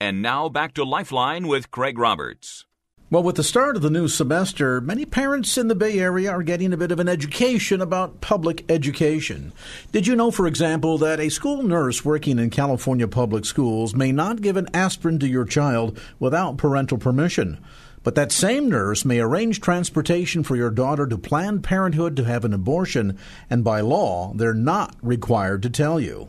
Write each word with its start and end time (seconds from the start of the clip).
And 0.00 0.22
now 0.22 0.48
back 0.48 0.74
to 0.74 0.84
Lifeline 0.84 1.48
with 1.48 1.72
Craig 1.72 1.98
Roberts. 1.98 2.64
Well, 3.10 3.24
with 3.24 3.34
the 3.34 3.42
start 3.42 3.74
of 3.74 3.82
the 3.82 3.90
new 3.90 4.06
semester, 4.06 4.80
many 4.80 5.04
parents 5.04 5.58
in 5.58 5.66
the 5.66 5.74
Bay 5.74 5.98
Area 5.98 6.30
are 6.30 6.44
getting 6.44 6.72
a 6.72 6.76
bit 6.76 6.92
of 6.92 7.00
an 7.00 7.08
education 7.08 7.80
about 7.80 8.20
public 8.20 8.64
education. 8.70 9.52
Did 9.90 10.06
you 10.06 10.14
know, 10.14 10.30
for 10.30 10.46
example, 10.46 10.98
that 10.98 11.18
a 11.18 11.30
school 11.30 11.64
nurse 11.64 12.04
working 12.04 12.38
in 12.38 12.50
California 12.50 13.08
public 13.08 13.44
schools 13.44 13.92
may 13.92 14.12
not 14.12 14.40
give 14.40 14.56
an 14.56 14.68
aspirin 14.72 15.18
to 15.18 15.26
your 15.26 15.44
child 15.44 15.98
without 16.20 16.58
parental 16.58 16.98
permission? 16.98 17.58
But 18.04 18.14
that 18.14 18.30
same 18.30 18.68
nurse 18.68 19.04
may 19.04 19.18
arrange 19.18 19.60
transportation 19.60 20.44
for 20.44 20.54
your 20.54 20.70
daughter 20.70 21.08
to 21.08 21.18
Planned 21.18 21.64
Parenthood 21.64 22.14
to 22.16 22.24
have 22.24 22.44
an 22.44 22.54
abortion, 22.54 23.18
and 23.50 23.64
by 23.64 23.80
law, 23.80 24.32
they're 24.36 24.54
not 24.54 24.94
required 25.02 25.62
to 25.62 25.70
tell 25.70 25.98
you. 25.98 26.28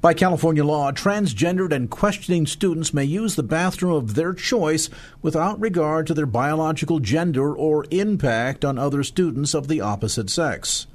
By 0.00 0.14
California 0.14 0.64
law, 0.64 0.92
transgendered 0.92 1.72
and 1.72 1.90
questioning 1.90 2.46
students 2.46 2.94
may 2.94 3.04
use 3.04 3.34
the 3.34 3.42
bathroom 3.42 3.92
of 3.92 4.14
their 4.14 4.32
choice 4.32 4.88
without 5.22 5.60
regard 5.60 6.06
to 6.06 6.14
their 6.14 6.26
biological 6.26 7.00
gender 7.00 7.54
or 7.54 7.86
impact 7.90 8.64
on 8.64 8.78
other 8.78 9.02
students 9.02 9.54
of 9.54 9.68
the 9.68 9.80
opposite 9.80 10.30
sex. 10.30 10.86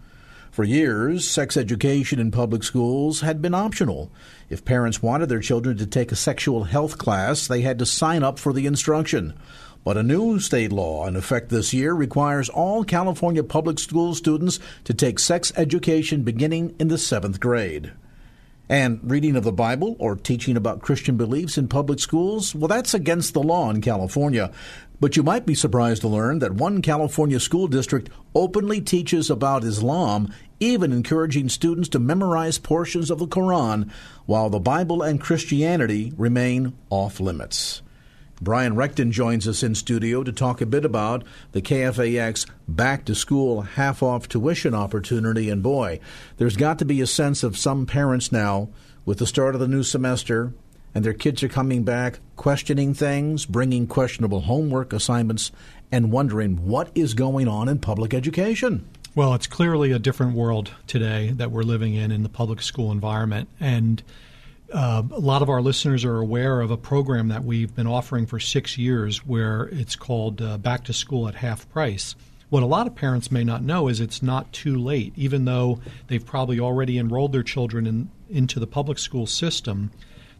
For 0.51 0.63
years, 0.63 1.27
sex 1.27 1.55
education 1.55 2.19
in 2.19 2.31
public 2.31 2.63
schools 2.63 3.21
had 3.21 3.41
been 3.41 3.53
optional. 3.53 4.11
If 4.49 4.65
parents 4.65 5.01
wanted 5.01 5.29
their 5.29 5.39
children 5.39 5.77
to 5.77 5.85
take 5.85 6.11
a 6.11 6.15
sexual 6.15 6.63
health 6.63 6.97
class, 6.97 7.47
they 7.47 7.61
had 7.61 7.79
to 7.79 7.85
sign 7.85 8.23
up 8.23 8.39
for 8.39 8.51
the 8.51 8.65
instruction. 8.65 9.33
But 9.83 9.97
a 9.97 10.03
new 10.03 10.39
state 10.39 10.71
law 10.71 11.07
in 11.07 11.15
effect 11.15 11.49
this 11.49 11.73
year 11.73 11.93
requires 11.93 12.49
all 12.49 12.83
California 12.83 13.43
public 13.43 13.79
school 13.79 14.15
students 14.15 14.59
to 14.83 14.93
take 14.93 15.19
sex 15.19 15.53
education 15.55 16.23
beginning 16.23 16.75
in 16.79 16.87
the 16.89 16.97
seventh 16.97 17.39
grade. 17.39 17.93
And 18.69 18.99
reading 19.01 19.35
of 19.35 19.43
the 19.43 19.51
Bible 19.51 19.95
or 19.97 20.15
teaching 20.15 20.55
about 20.55 20.83
Christian 20.83 21.17
beliefs 21.17 21.57
in 21.57 21.67
public 21.67 21.99
schools, 21.99 22.53
well, 22.53 22.67
that's 22.67 22.93
against 22.93 23.33
the 23.33 23.41
law 23.41 23.71
in 23.71 23.81
California. 23.81 24.51
But 24.99 25.17
you 25.17 25.23
might 25.23 25.47
be 25.47 25.55
surprised 25.55 26.01
to 26.01 26.07
learn 26.07 26.37
that 26.39 26.53
one 26.53 26.83
California 26.83 27.39
school 27.39 27.67
district 27.67 28.11
openly 28.35 28.79
teaches 28.79 29.31
about 29.31 29.63
Islam, 29.63 30.31
even 30.59 30.91
encouraging 30.91 31.49
students 31.49 31.89
to 31.89 31.99
memorize 31.99 32.59
portions 32.59 33.09
of 33.09 33.17
the 33.17 33.27
Quran, 33.27 33.89
while 34.27 34.51
the 34.51 34.59
Bible 34.59 35.01
and 35.01 35.19
Christianity 35.19 36.13
remain 36.15 36.77
off 36.91 37.19
limits. 37.19 37.81
Brian 38.41 38.75
Reckton 38.75 39.11
joins 39.11 39.47
us 39.47 39.63
in 39.63 39.75
studio 39.75 40.23
to 40.23 40.31
talk 40.31 40.61
a 40.61 40.65
bit 40.65 40.85
about 40.85 41.23
the 41.51 41.61
KFAX 41.61 42.49
back 42.67 43.03
to 43.05 43.15
school 43.15 43.61
half 43.61 44.01
off 44.01 44.29
tuition 44.29 44.73
opportunity. 44.73 45.49
And 45.49 45.61
boy, 45.61 45.99
there's 46.37 46.55
got 46.55 46.79
to 46.79 46.85
be 46.85 47.01
a 47.01 47.07
sense 47.07 47.43
of 47.43 47.57
some 47.57 47.85
parents 47.85 48.31
now 48.31 48.69
with 49.05 49.19
the 49.19 49.27
start 49.27 49.55
of 49.55 49.61
the 49.61 49.67
new 49.67 49.83
semester 49.83 50.53
and 50.95 51.05
their 51.05 51.13
kids 51.13 51.43
are 51.43 51.49
coming 51.49 51.83
back 51.83 52.19
questioning 52.35 52.93
things, 52.93 53.45
bringing 53.45 53.87
questionable 53.87 54.41
homework 54.41 54.93
assignments, 54.93 55.51
and 55.91 56.11
wondering 56.11 56.65
what 56.65 56.89
is 56.95 57.13
going 57.13 57.47
on 57.47 57.69
in 57.69 57.79
public 57.79 58.13
education. 58.13 58.87
Well, 59.15 59.33
it's 59.33 59.47
clearly 59.47 59.91
a 59.91 59.99
different 59.99 60.35
world 60.35 60.71
today 60.87 61.31
that 61.31 61.51
we're 61.51 61.63
living 61.63 61.95
in 61.95 62.11
in 62.11 62.23
the 62.23 62.29
public 62.29 62.61
school 62.61 62.91
environment. 62.91 63.49
And 63.59 64.01
uh, 64.73 65.03
a 65.11 65.19
lot 65.19 65.41
of 65.41 65.49
our 65.49 65.61
listeners 65.61 66.05
are 66.05 66.17
aware 66.17 66.61
of 66.61 66.71
a 66.71 66.77
program 66.77 67.29
that 67.29 67.43
we've 67.43 67.75
been 67.75 67.87
offering 67.87 68.25
for 68.25 68.39
six 68.39 68.77
years 68.77 69.25
where 69.25 69.63
it's 69.71 69.95
called 69.95 70.41
uh, 70.41 70.57
Back 70.57 70.83
to 70.85 70.93
School 70.93 71.27
at 71.27 71.35
Half 71.35 71.69
Price. 71.69 72.15
What 72.49 72.63
a 72.63 72.67
lot 72.67 72.87
of 72.87 72.95
parents 72.95 73.31
may 73.31 73.43
not 73.43 73.63
know 73.63 73.87
is 73.87 73.99
it's 73.99 74.23
not 74.23 74.51
too 74.51 74.77
late, 74.77 75.13
even 75.15 75.45
though 75.45 75.79
they've 76.07 76.25
probably 76.25 76.59
already 76.59 76.97
enrolled 76.97 77.31
their 77.31 77.43
children 77.43 77.85
in, 77.85 78.09
into 78.29 78.59
the 78.59 78.67
public 78.67 78.97
school 78.97 79.27
system. 79.27 79.91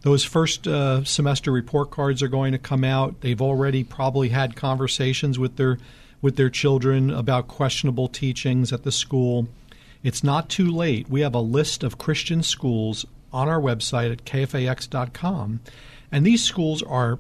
Those 0.01 0.23
first 0.23 0.68
uh, 0.68 1.03
semester 1.03 1.51
report 1.51 1.91
cards 1.91 2.23
are 2.23 2.28
going 2.28 2.53
to 2.53 2.57
come 2.57 2.84
out. 2.84 3.22
They've 3.22 3.41
already 3.41 3.84
probably 3.84 4.29
had 4.29 4.56
conversations 4.56 5.38
with 5.38 5.57
their 5.57 5.78
with 6.22 6.35
their 6.35 6.50
children 6.50 7.09
about 7.12 7.47
questionable 7.47 8.09
teachings 8.09 8.73
at 8.73 8.84
the 8.84 8.91
school. 8.91 9.47
It's 10.03 10.23
not 10.23 10.50
too 10.50 10.69
late. 10.69 11.09
We 11.09 11.22
have 11.22 11.34
a 11.34 11.39
list 11.39 11.81
of 11.84 11.97
Christian 11.97 12.44
schools 12.44 13.06
on 13.31 13.47
our 13.47 13.59
website 13.59 14.12
at 14.12 14.25
kfax.com. 14.25 15.59
And 16.12 16.25
these 16.25 16.44
schools 16.44 16.81
are 16.84 17.19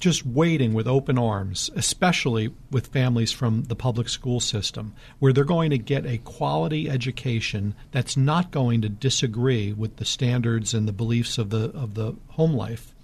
just 0.00 0.24
waiting 0.24 0.72
with 0.72 0.88
open 0.88 1.18
arms, 1.18 1.70
especially 1.76 2.50
with 2.70 2.86
families 2.86 3.32
from 3.32 3.64
the 3.64 3.76
public 3.76 4.08
school 4.08 4.40
system, 4.40 4.94
where 5.18 5.32
they're 5.32 5.44
going 5.44 5.70
to 5.70 5.78
get 5.78 6.06
a 6.06 6.18
quality 6.18 6.88
education 6.88 7.74
that's 7.92 8.16
not 8.16 8.50
going 8.50 8.80
to 8.80 8.88
disagree 8.88 9.72
with 9.72 9.96
the 9.96 10.04
standards 10.04 10.72
and 10.72 10.88
the 10.88 10.92
beliefs 10.92 11.38
of 11.38 11.50
the 11.50 11.70
of 11.72 11.94
the 11.94 12.14
home 12.30 12.54
life. 12.54 12.94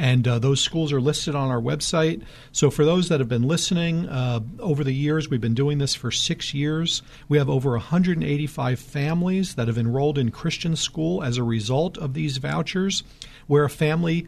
And 0.00 0.26
uh, 0.26 0.38
those 0.38 0.62
schools 0.62 0.94
are 0.94 1.00
listed 1.00 1.34
on 1.34 1.50
our 1.50 1.60
website. 1.60 2.24
So, 2.52 2.70
for 2.70 2.86
those 2.86 3.10
that 3.10 3.20
have 3.20 3.28
been 3.28 3.42
listening 3.42 4.08
uh, 4.08 4.40
over 4.58 4.82
the 4.82 4.94
years, 4.94 5.28
we've 5.28 5.42
been 5.42 5.52
doing 5.52 5.76
this 5.76 5.94
for 5.94 6.10
six 6.10 6.54
years. 6.54 7.02
We 7.28 7.36
have 7.36 7.50
over 7.50 7.72
185 7.72 8.80
families 8.80 9.56
that 9.56 9.68
have 9.68 9.76
enrolled 9.76 10.16
in 10.16 10.30
Christian 10.30 10.74
school 10.74 11.22
as 11.22 11.36
a 11.36 11.42
result 11.42 11.98
of 11.98 12.14
these 12.14 12.38
vouchers, 12.38 13.02
where 13.46 13.64
a 13.64 13.68
family 13.68 14.26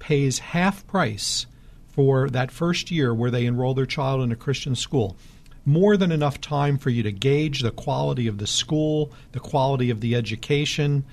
pays 0.00 0.40
half 0.40 0.84
price 0.88 1.46
for 1.86 2.28
that 2.30 2.50
first 2.50 2.90
year 2.90 3.14
where 3.14 3.30
they 3.30 3.46
enroll 3.46 3.74
their 3.74 3.86
child 3.86 4.22
in 4.22 4.32
a 4.32 4.36
Christian 4.36 4.74
school. 4.74 5.16
More 5.64 5.96
than 5.96 6.10
enough 6.10 6.40
time 6.40 6.78
for 6.78 6.90
you 6.90 7.04
to 7.04 7.12
gauge 7.12 7.60
the 7.60 7.70
quality 7.70 8.26
of 8.26 8.38
the 8.38 8.48
school, 8.48 9.12
the 9.30 9.38
quality 9.38 9.88
of 9.88 10.00
the 10.00 10.16
education, 10.16 11.04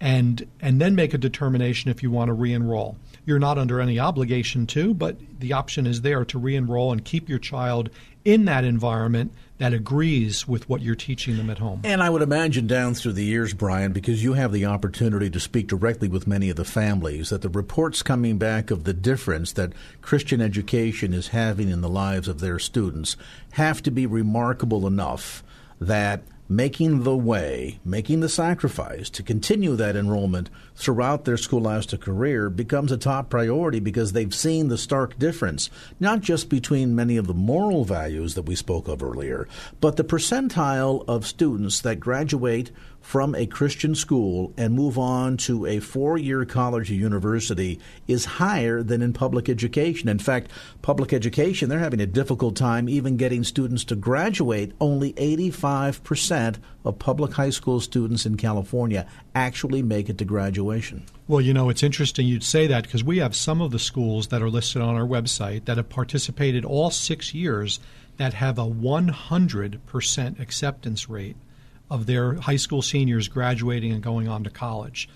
and 0.00 0.46
and 0.58 0.80
then 0.80 0.94
make 0.94 1.12
a 1.12 1.18
determination 1.18 1.90
if 1.90 2.02
you 2.02 2.10
want 2.10 2.28
to 2.28 2.32
re-enroll. 2.32 2.96
You're 3.28 3.38
not 3.38 3.58
under 3.58 3.78
any 3.78 3.98
obligation 3.98 4.66
to, 4.68 4.94
but 4.94 5.18
the 5.38 5.52
option 5.52 5.86
is 5.86 6.00
there 6.00 6.24
to 6.24 6.38
re-enroll 6.38 6.92
and 6.92 7.04
keep 7.04 7.28
your 7.28 7.38
child 7.38 7.90
in 8.24 8.46
that 8.46 8.64
environment 8.64 9.32
that 9.58 9.74
agrees 9.74 10.48
with 10.48 10.66
what 10.66 10.80
you're 10.80 10.94
teaching 10.94 11.36
them 11.36 11.50
at 11.50 11.58
home. 11.58 11.82
And 11.84 12.02
I 12.02 12.08
would 12.08 12.22
imagine 12.22 12.66
down 12.66 12.94
through 12.94 13.12
the 13.12 13.26
years, 13.26 13.52
Brian, 13.52 13.92
because 13.92 14.24
you 14.24 14.32
have 14.32 14.50
the 14.50 14.64
opportunity 14.64 15.28
to 15.28 15.40
speak 15.40 15.66
directly 15.66 16.08
with 16.08 16.26
many 16.26 16.48
of 16.48 16.56
the 16.56 16.64
families, 16.64 17.28
that 17.28 17.42
the 17.42 17.50
reports 17.50 18.02
coming 18.02 18.38
back 18.38 18.70
of 18.70 18.84
the 18.84 18.94
difference 18.94 19.52
that 19.52 19.74
Christian 20.00 20.40
education 20.40 21.12
is 21.12 21.28
having 21.28 21.68
in 21.68 21.82
the 21.82 21.90
lives 21.90 22.28
of 22.28 22.40
their 22.40 22.58
students 22.58 23.18
have 23.50 23.82
to 23.82 23.90
be 23.90 24.06
remarkable 24.06 24.86
enough 24.86 25.44
that 25.78 26.22
making 26.48 27.02
the 27.02 27.16
way, 27.16 27.78
making 27.84 28.20
the 28.20 28.28
sacrifice 28.28 29.10
to 29.10 29.22
continue 29.22 29.76
that 29.76 29.96
enrollment 29.96 30.48
throughout 30.74 31.24
their 31.24 31.36
scholastic 31.36 32.00
career 32.00 32.48
becomes 32.48 32.90
a 32.90 32.96
top 32.96 33.28
priority 33.28 33.80
because 33.80 34.12
they've 34.12 34.34
seen 34.34 34.68
the 34.68 34.78
stark 34.78 35.18
difference, 35.18 35.68
not 36.00 36.20
just 36.20 36.48
between 36.48 36.96
many 36.96 37.16
of 37.18 37.26
the 37.26 37.34
moral 37.34 37.84
values 37.84 38.34
that 38.34 38.42
we 38.42 38.54
spoke 38.54 38.88
of 38.88 39.02
earlier, 39.02 39.46
but 39.80 39.96
the 39.96 40.04
percentile 40.04 41.04
of 41.06 41.26
students 41.26 41.80
that 41.82 42.00
graduate 42.00 42.70
from 43.08 43.34
a 43.34 43.46
Christian 43.46 43.94
school 43.94 44.52
and 44.58 44.74
move 44.74 44.98
on 44.98 45.38
to 45.38 45.64
a 45.64 45.80
four 45.80 46.18
year 46.18 46.44
college 46.44 46.90
or 46.90 46.94
university 46.94 47.80
is 48.06 48.26
higher 48.26 48.82
than 48.82 49.00
in 49.00 49.14
public 49.14 49.48
education. 49.48 50.10
In 50.10 50.18
fact, 50.18 50.50
public 50.82 51.14
education, 51.14 51.70
they're 51.70 51.78
having 51.78 52.02
a 52.02 52.06
difficult 52.06 52.54
time 52.54 52.86
even 52.86 53.16
getting 53.16 53.44
students 53.44 53.82
to 53.84 53.96
graduate. 53.96 54.72
Only 54.78 55.14
85% 55.14 56.58
of 56.84 56.98
public 56.98 57.32
high 57.32 57.48
school 57.48 57.80
students 57.80 58.26
in 58.26 58.36
California 58.36 59.06
actually 59.34 59.82
make 59.82 60.10
it 60.10 60.18
to 60.18 60.26
graduation. 60.26 61.04
Well, 61.28 61.40
you 61.40 61.54
know, 61.54 61.70
it's 61.70 61.82
interesting 61.82 62.26
you'd 62.26 62.44
say 62.44 62.66
that 62.66 62.82
because 62.82 63.02
we 63.02 63.20
have 63.20 63.34
some 63.34 63.62
of 63.62 63.70
the 63.70 63.78
schools 63.78 64.26
that 64.26 64.42
are 64.42 64.50
listed 64.50 64.82
on 64.82 64.96
our 64.96 65.06
website 65.06 65.64
that 65.64 65.78
have 65.78 65.88
participated 65.88 66.62
all 66.62 66.90
six 66.90 67.32
years 67.32 67.80
that 68.18 68.34
have 68.34 68.58
a 68.58 68.66
100% 68.66 70.40
acceptance 70.40 71.08
rate 71.08 71.36
of 71.90 72.06
their 72.06 72.34
high 72.34 72.56
school 72.56 72.82
seniors 72.82 73.28
graduating 73.28 73.92
and 73.92 74.02
going 74.02 74.28
on 74.28 74.44
to 74.44 74.50
college. 74.50 75.08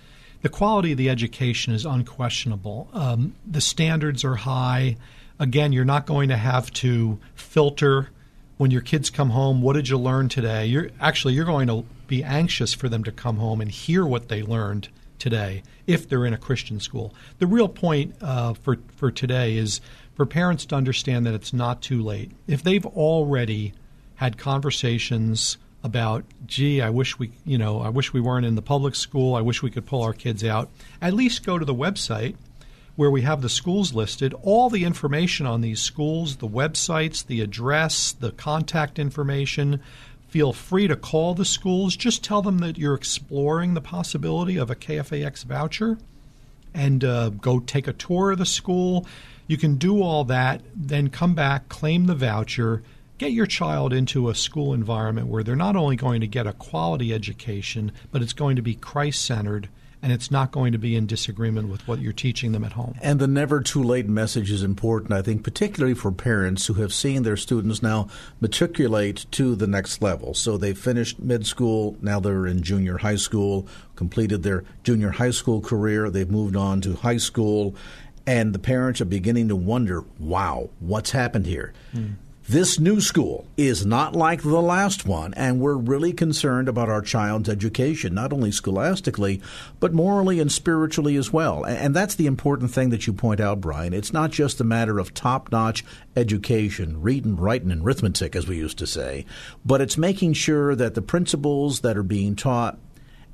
The 0.42 0.48
quality 0.48 0.92
of 0.92 0.98
the 0.98 1.08
education 1.08 1.72
is 1.72 1.86
unquestionable. 1.86 2.88
Um, 2.92 3.34
the 3.46 3.60
standards 3.60 4.24
are 4.24 4.34
high. 4.34 4.96
Again, 5.38 5.72
you're 5.72 5.84
not 5.84 6.06
going 6.06 6.30
to 6.30 6.36
have 6.36 6.72
to 6.74 7.18
filter 7.34 8.08
when 8.56 8.70
your 8.70 8.80
kids 8.80 9.10
come 9.10 9.30
home. 9.30 9.62
What 9.62 9.74
did 9.74 9.88
you 9.88 9.98
learn 9.98 10.28
today? 10.28 10.66
You're 10.66 10.90
actually 11.00 11.34
you're 11.34 11.44
going 11.44 11.68
to 11.68 11.84
be 12.06 12.24
anxious 12.24 12.74
for 12.74 12.88
them 12.88 13.04
to 13.04 13.12
come 13.12 13.36
home 13.36 13.60
and 13.60 13.70
hear 13.70 14.04
what 14.04 14.28
they 14.28 14.42
learned 14.42 14.88
today 15.18 15.62
if 15.86 16.08
they're 16.08 16.26
in 16.26 16.34
a 16.34 16.38
Christian 16.38 16.80
school. 16.80 17.14
The 17.38 17.46
real 17.46 17.68
point 17.68 18.14
uh, 18.20 18.54
for 18.54 18.78
for 18.96 19.10
today 19.10 19.56
is 19.56 19.80
for 20.14 20.26
parents 20.26 20.66
to 20.66 20.74
understand 20.74 21.24
that 21.26 21.34
it's 21.34 21.52
not 21.52 21.82
too 21.82 22.02
late. 22.02 22.32
If 22.46 22.62
they've 22.62 22.84
already 22.84 23.72
had 24.16 24.38
conversations 24.38 25.56
about, 25.84 26.24
gee, 26.46 26.80
I 26.80 26.90
wish 26.90 27.18
we, 27.18 27.32
you 27.44 27.58
know, 27.58 27.80
I 27.80 27.88
wish 27.88 28.12
we 28.12 28.20
weren't 28.20 28.46
in 28.46 28.54
the 28.54 28.62
public 28.62 28.94
school. 28.94 29.34
I 29.34 29.40
wish 29.40 29.62
we 29.62 29.70
could 29.70 29.86
pull 29.86 30.02
our 30.02 30.12
kids 30.12 30.44
out. 30.44 30.70
At 31.00 31.14
least 31.14 31.44
go 31.44 31.58
to 31.58 31.64
the 31.64 31.74
website 31.74 32.36
where 32.94 33.10
we 33.10 33.22
have 33.22 33.42
the 33.42 33.48
schools 33.48 33.94
listed, 33.94 34.34
all 34.42 34.68
the 34.68 34.84
information 34.84 35.46
on 35.46 35.60
these 35.60 35.80
schools, 35.80 36.36
the 36.36 36.48
websites, 36.48 37.26
the 37.26 37.40
address, 37.40 38.12
the 38.12 38.30
contact 38.32 38.98
information. 38.98 39.80
Feel 40.28 40.52
free 40.52 40.86
to 40.88 40.96
call 40.96 41.34
the 41.34 41.44
schools. 41.44 41.96
Just 41.96 42.22
tell 42.22 42.42
them 42.42 42.58
that 42.58 42.78
you're 42.78 42.94
exploring 42.94 43.74
the 43.74 43.80
possibility 43.80 44.56
of 44.56 44.70
a 44.70 44.76
KFAX 44.76 45.44
voucher 45.44 45.98
and 46.74 47.04
uh, 47.04 47.30
go 47.30 47.60
take 47.60 47.88
a 47.88 47.92
tour 47.92 48.32
of 48.32 48.38
the 48.38 48.46
school. 48.46 49.06
You 49.46 49.56
can 49.56 49.76
do 49.76 50.02
all 50.02 50.24
that, 50.24 50.62
then 50.74 51.10
come 51.10 51.34
back, 51.34 51.68
claim 51.68 52.06
the 52.06 52.14
voucher, 52.14 52.82
get 53.22 53.32
your 53.32 53.46
child 53.46 53.92
into 53.92 54.28
a 54.28 54.34
school 54.34 54.74
environment 54.74 55.28
where 55.28 55.44
they're 55.44 55.54
not 55.54 55.76
only 55.76 55.94
going 55.94 56.20
to 56.20 56.26
get 56.26 56.46
a 56.46 56.52
quality 56.52 57.14
education, 57.14 57.92
but 58.10 58.20
it's 58.20 58.32
going 58.32 58.56
to 58.56 58.62
be 58.62 58.74
Christ 58.74 59.24
centered 59.24 59.68
and 60.02 60.10
it's 60.10 60.32
not 60.32 60.50
going 60.50 60.72
to 60.72 60.78
be 60.78 60.96
in 60.96 61.06
disagreement 61.06 61.68
with 61.68 61.86
what 61.86 62.00
you're 62.00 62.12
teaching 62.12 62.50
them 62.50 62.64
at 62.64 62.72
home. 62.72 62.96
And 63.00 63.20
the 63.20 63.28
never 63.28 63.60
too 63.60 63.80
late 63.80 64.08
message 64.08 64.50
is 64.50 64.64
important, 64.64 65.12
I 65.12 65.22
think, 65.22 65.44
particularly 65.44 65.94
for 65.94 66.10
parents 66.10 66.66
who 66.66 66.74
have 66.74 66.92
seen 66.92 67.22
their 67.22 67.36
students 67.36 67.80
now 67.80 68.08
matriculate 68.40 69.26
to 69.30 69.54
the 69.54 69.68
next 69.68 70.02
level. 70.02 70.34
So 70.34 70.56
they 70.56 70.74
finished 70.74 71.20
mid 71.20 71.46
school, 71.46 71.96
now 72.02 72.18
they're 72.18 72.48
in 72.48 72.62
junior 72.62 72.98
high 72.98 73.14
school, 73.14 73.68
completed 73.94 74.42
their 74.42 74.64
junior 74.82 75.12
high 75.12 75.30
school 75.30 75.60
career, 75.60 76.10
they've 76.10 76.28
moved 76.28 76.56
on 76.56 76.80
to 76.80 76.94
high 76.94 77.18
school, 77.18 77.76
and 78.26 78.52
the 78.52 78.58
parents 78.58 79.00
are 79.00 79.04
beginning 79.04 79.46
to 79.48 79.56
wonder 79.56 80.02
wow, 80.18 80.70
what's 80.80 81.12
happened 81.12 81.46
here? 81.46 81.72
Mm. 81.94 82.16
This 82.48 82.80
new 82.80 83.00
school 83.00 83.46
is 83.56 83.86
not 83.86 84.16
like 84.16 84.42
the 84.42 84.60
last 84.60 85.06
one, 85.06 85.32
and 85.34 85.60
we're 85.60 85.76
really 85.76 86.12
concerned 86.12 86.68
about 86.68 86.88
our 86.88 87.00
child's 87.00 87.48
education, 87.48 88.14
not 88.14 88.32
only 88.32 88.50
scholastically, 88.50 89.40
but 89.78 89.94
morally 89.94 90.40
and 90.40 90.50
spiritually 90.50 91.14
as 91.14 91.32
well. 91.32 91.62
And 91.64 91.94
that's 91.94 92.16
the 92.16 92.26
important 92.26 92.72
thing 92.72 92.90
that 92.90 93.06
you 93.06 93.12
point 93.12 93.38
out, 93.38 93.60
Brian. 93.60 93.94
It's 93.94 94.12
not 94.12 94.32
just 94.32 94.60
a 94.60 94.64
matter 94.64 94.98
of 94.98 95.14
top 95.14 95.52
notch 95.52 95.84
education, 96.16 97.00
reading, 97.00 97.36
writing, 97.36 97.70
and 97.70 97.84
arithmetic, 97.84 98.34
as 98.34 98.48
we 98.48 98.56
used 98.56 98.78
to 98.78 98.88
say, 98.88 99.24
but 99.64 99.80
it's 99.80 99.96
making 99.96 100.32
sure 100.32 100.74
that 100.74 100.94
the 100.94 101.02
principles 101.02 101.80
that 101.80 101.96
are 101.96 102.02
being 102.02 102.34
taught 102.34 102.76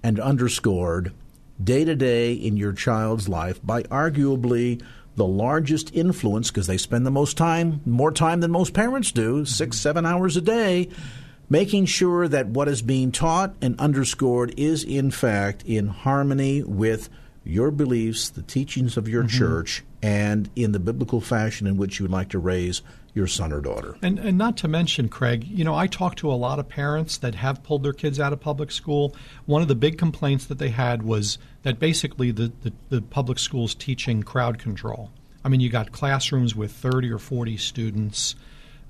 and 0.02 0.20
underscored 0.20 1.14
day 1.62 1.82
to 1.82 1.96
day 1.96 2.34
in 2.34 2.58
your 2.58 2.74
child's 2.74 3.26
life 3.26 3.58
by 3.64 3.84
arguably 3.84 4.82
the 5.18 5.26
largest 5.26 5.94
influence 5.94 6.50
because 6.50 6.66
they 6.66 6.78
spend 6.78 7.04
the 7.04 7.10
most 7.10 7.36
time, 7.36 7.82
more 7.84 8.10
time 8.10 8.40
than 8.40 8.50
most 8.50 8.72
parents 8.72 9.12
do, 9.12 9.44
six, 9.44 9.76
seven 9.76 10.06
hours 10.06 10.36
a 10.36 10.40
day, 10.40 10.88
making 11.50 11.84
sure 11.84 12.26
that 12.28 12.46
what 12.46 12.68
is 12.68 12.80
being 12.80 13.12
taught 13.12 13.54
and 13.60 13.78
underscored 13.78 14.54
is, 14.56 14.84
in 14.84 15.10
fact, 15.10 15.62
in 15.66 15.88
harmony 15.88 16.62
with 16.62 17.10
your 17.44 17.70
beliefs, 17.70 18.30
the 18.30 18.42
teachings 18.42 18.96
of 18.96 19.08
your 19.08 19.24
mm-hmm. 19.24 19.38
church, 19.38 19.84
and 20.02 20.48
in 20.54 20.72
the 20.72 20.78
biblical 20.78 21.20
fashion 21.20 21.66
in 21.66 21.76
which 21.76 21.98
you 21.98 22.04
would 22.04 22.12
like 22.12 22.28
to 22.30 22.38
raise 22.38 22.82
your 23.18 23.26
son 23.26 23.52
or 23.52 23.60
daughter. 23.60 23.98
And, 24.00 24.18
and 24.18 24.38
not 24.38 24.56
to 24.58 24.68
mention, 24.68 25.08
Craig, 25.08 25.44
you 25.44 25.64
know, 25.64 25.74
I 25.74 25.88
talk 25.88 26.14
to 26.16 26.32
a 26.32 26.34
lot 26.34 26.58
of 26.58 26.68
parents 26.68 27.18
that 27.18 27.34
have 27.34 27.62
pulled 27.62 27.82
their 27.82 27.92
kids 27.92 28.18
out 28.18 28.32
of 28.32 28.40
public 28.40 28.70
school. 28.70 29.14
One 29.44 29.60
of 29.60 29.68
the 29.68 29.74
big 29.74 29.98
complaints 29.98 30.46
that 30.46 30.58
they 30.58 30.70
had 30.70 31.02
was 31.02 31.36
that 31.64 31.78
basically 31.78 32.30
the, 32.30 32.52
the, 32.62 32.72
the 32.88 33.02
public 33.02 33.38
schools 33.38 33.74
teaching 33.74 34.22
crowd 34.22 34.58
control. 34.58 35.10
I 35.44 35.48
mean, 35.48 35.60
you 35.60 35.68
got 35.68 35.92
classrooms 35.92 36.54
with 36.54 36.72
30 36.72 37.10
or 37.10 37.18
40 37.18 37.56
students. 37.58 38.34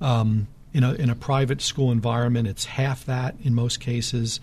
Um, 0.01 0.47
in 0.75 0.85
a, 0.85 0.93
in 0.95 1.11
a 1.11 1.15
private 1.15 1.63
school 1.63 1.91
environment, 1.91 2.47
it's 2.47 2.67
half 2.67 3.05
that 3.07 3.35
in 3.43 3.55
most 3.55 3.81
cases. 3.81 4.39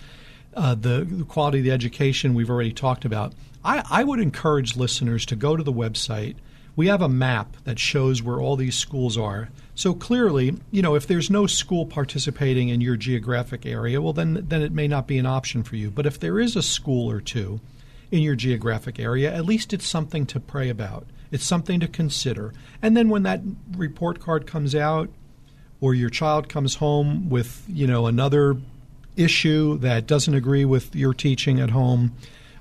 Uh, 0.56 0.74
the, 0.74 1.06
the, 1.10 1.24
quality 1.26 1.60
of 1.60 1.66
the 1.66 1.72
education 1.72 2.34
we've 2.34 2.50
already 2.50 2.74
talked 2.74 3.06
about. 3.06 3.34
I, 3.64 3.84
I 3.90 4.04
would 4.04 4.20
encourage 4.20 4.76
listeners 4.76 5.26
to 5.28 5.36
go 5.36 5.56
to 5.56 5.64
the 5.64 5.74
website. 5.74 6.36
We 6.76 6.88
have 6.88 7.02
a 7.02 7.10
map 7.10 7.58
that 7.66 7.78
shows 7.78 8.24
where 8.24 8.40
all 8.40 8.56
these 8.56 8.76
schools 8.76 9.18
are. 9.18 9.50
So 9.76 9.94
clearly, 9.94 10.56
you 10.72 10.82
know, 10.82 10.96
if 10.96 11.06
there's 11.06 11.30
no 11.30 11.48
school 11.48 11.86
participating 11.86 12.70
in 12.70 12.80
your 12.80 12.96
geographic 12.96 13.66
area, 13.66 14.02
well, 14.02 14.14
then 14.14 14.46
then 14.48 14.62
it 14.62 14.72
may 14.72 14.88
not 14.88 15.06
be 15.06 15.18
an 15.18 15.26
option 15.26 15.64
for 15.64 15.76
you. 15.76 15.92
But 15.92 16.06
if 16.06 16.18
there 16.18 16.40
is 16.40 16.56
a 16.56 16.62
school 16.62 17.12
or 17.12 17.20
two 17.20 17.60
in 18.10 18.22
your 18.22 18.36
geographic 18.36 19.00
area, 19.00 19.34
at 19.34 19.46
least 19.46 19.74
it's 19.74 19.86
something 19.86 20.26
to 20.28 20.40
pray 20.40 20.70
about. 20.70 21.06
It's 21.30 21.46
something 21.46 21.82
to 21.82 21.88
consider. 21.88 22.54
And 22.82 22.96
then 22.96 23.10
when 23.10 23.24
that 23.24 23.42
report 23.76 24.22
card 24.22 24.48
comes 24.48 24.74
out, 24.74 25.10
or 25.82 25.94
your 25.94 26.10
child 26.10 26.48
comes 26.48 26.76
home 26.76 27.30
with 27.30 27.64
you 27.68 27.86
know 27.86 28.08
another 28.08 28.56
issue 29.18 29.78
that 29.80 30.08
doesn't 30.08 30.34
agree 30.34 30.66
with 30.66 30.96
your 30.96 31.14
teaching 31.14 31.60
at 31.60 31.72
home, 31.72 32.16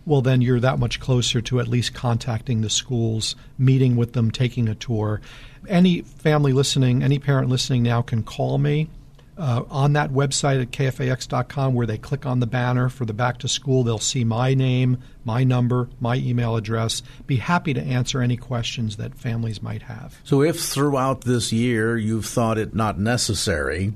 well, 0.07 0.21
then 0.21 0.43
you're 0.43 0.61
that 0.61 0.79
much 0.79 1.01
closer 1.01 1.41
to 1.43 1.61
at 1.61 1.69
least 1.69 1.95
contacting 1.95 2.61
the 2.61 2.71
schools, 2.71 3.37
meeting 3.59 3.97
with 3.97 4.13
them, 4.13 4.31
taking 4.31 4.69
a 4.69 4.75
tour. 4.75 5.21
Any 5.69 6.03
family 6.03 6.53
listening, 6.53 7.03
any 7.03 7.19
parent 7.19 7.49
listening 7.49 7.83
now 7.83 8.03
can 8.03 8.23
call 8.23 8.59
me 8.59 8.89
uh, 9.37 9.63
on 9.71 9.95
that 9.95 10.11
website 10.11 10.61
at 10.61 10.71
kfax.com 10.71 11.75
where 11.75 11.87
they 11.87 11.99
click 11.99 12.27
on 12.27 12.41
the 12.41 12.47
banner 12.47 12.89
for 12.89 13.05
the 13.05 13.13
back 13.13 13.39
to 13.39 13.49
school. 13.49 13.83
They'll 13.83 13.99
see 13.99 14.25
my 14.25 14.55
name, 14.55 14.99
my 15.25 15.45
number, 15.45 15.89
my 16.01 16.17
email 16.17 16.57
address. 16.57 17.03
Be 17.27 17.37
happy 17.37 17.75
to 17.75 17.81
answer 17.81 18.21
any 18.21 18.37
questions 18.37 18.97
that 18.97 19.15
families 19.15 19.63
might 19.63 19.83
have. 19.83 20.19
So, 20.25 20.43
if 20.43 20.61
throughout 20.61 21.23
this 21.23 21.53
year 21.53 21.97
you've 21.97 22.27
thought 22.27 22.59
it 22.59 22.75
not 22.75 22.99
necessary, 22.99 23.93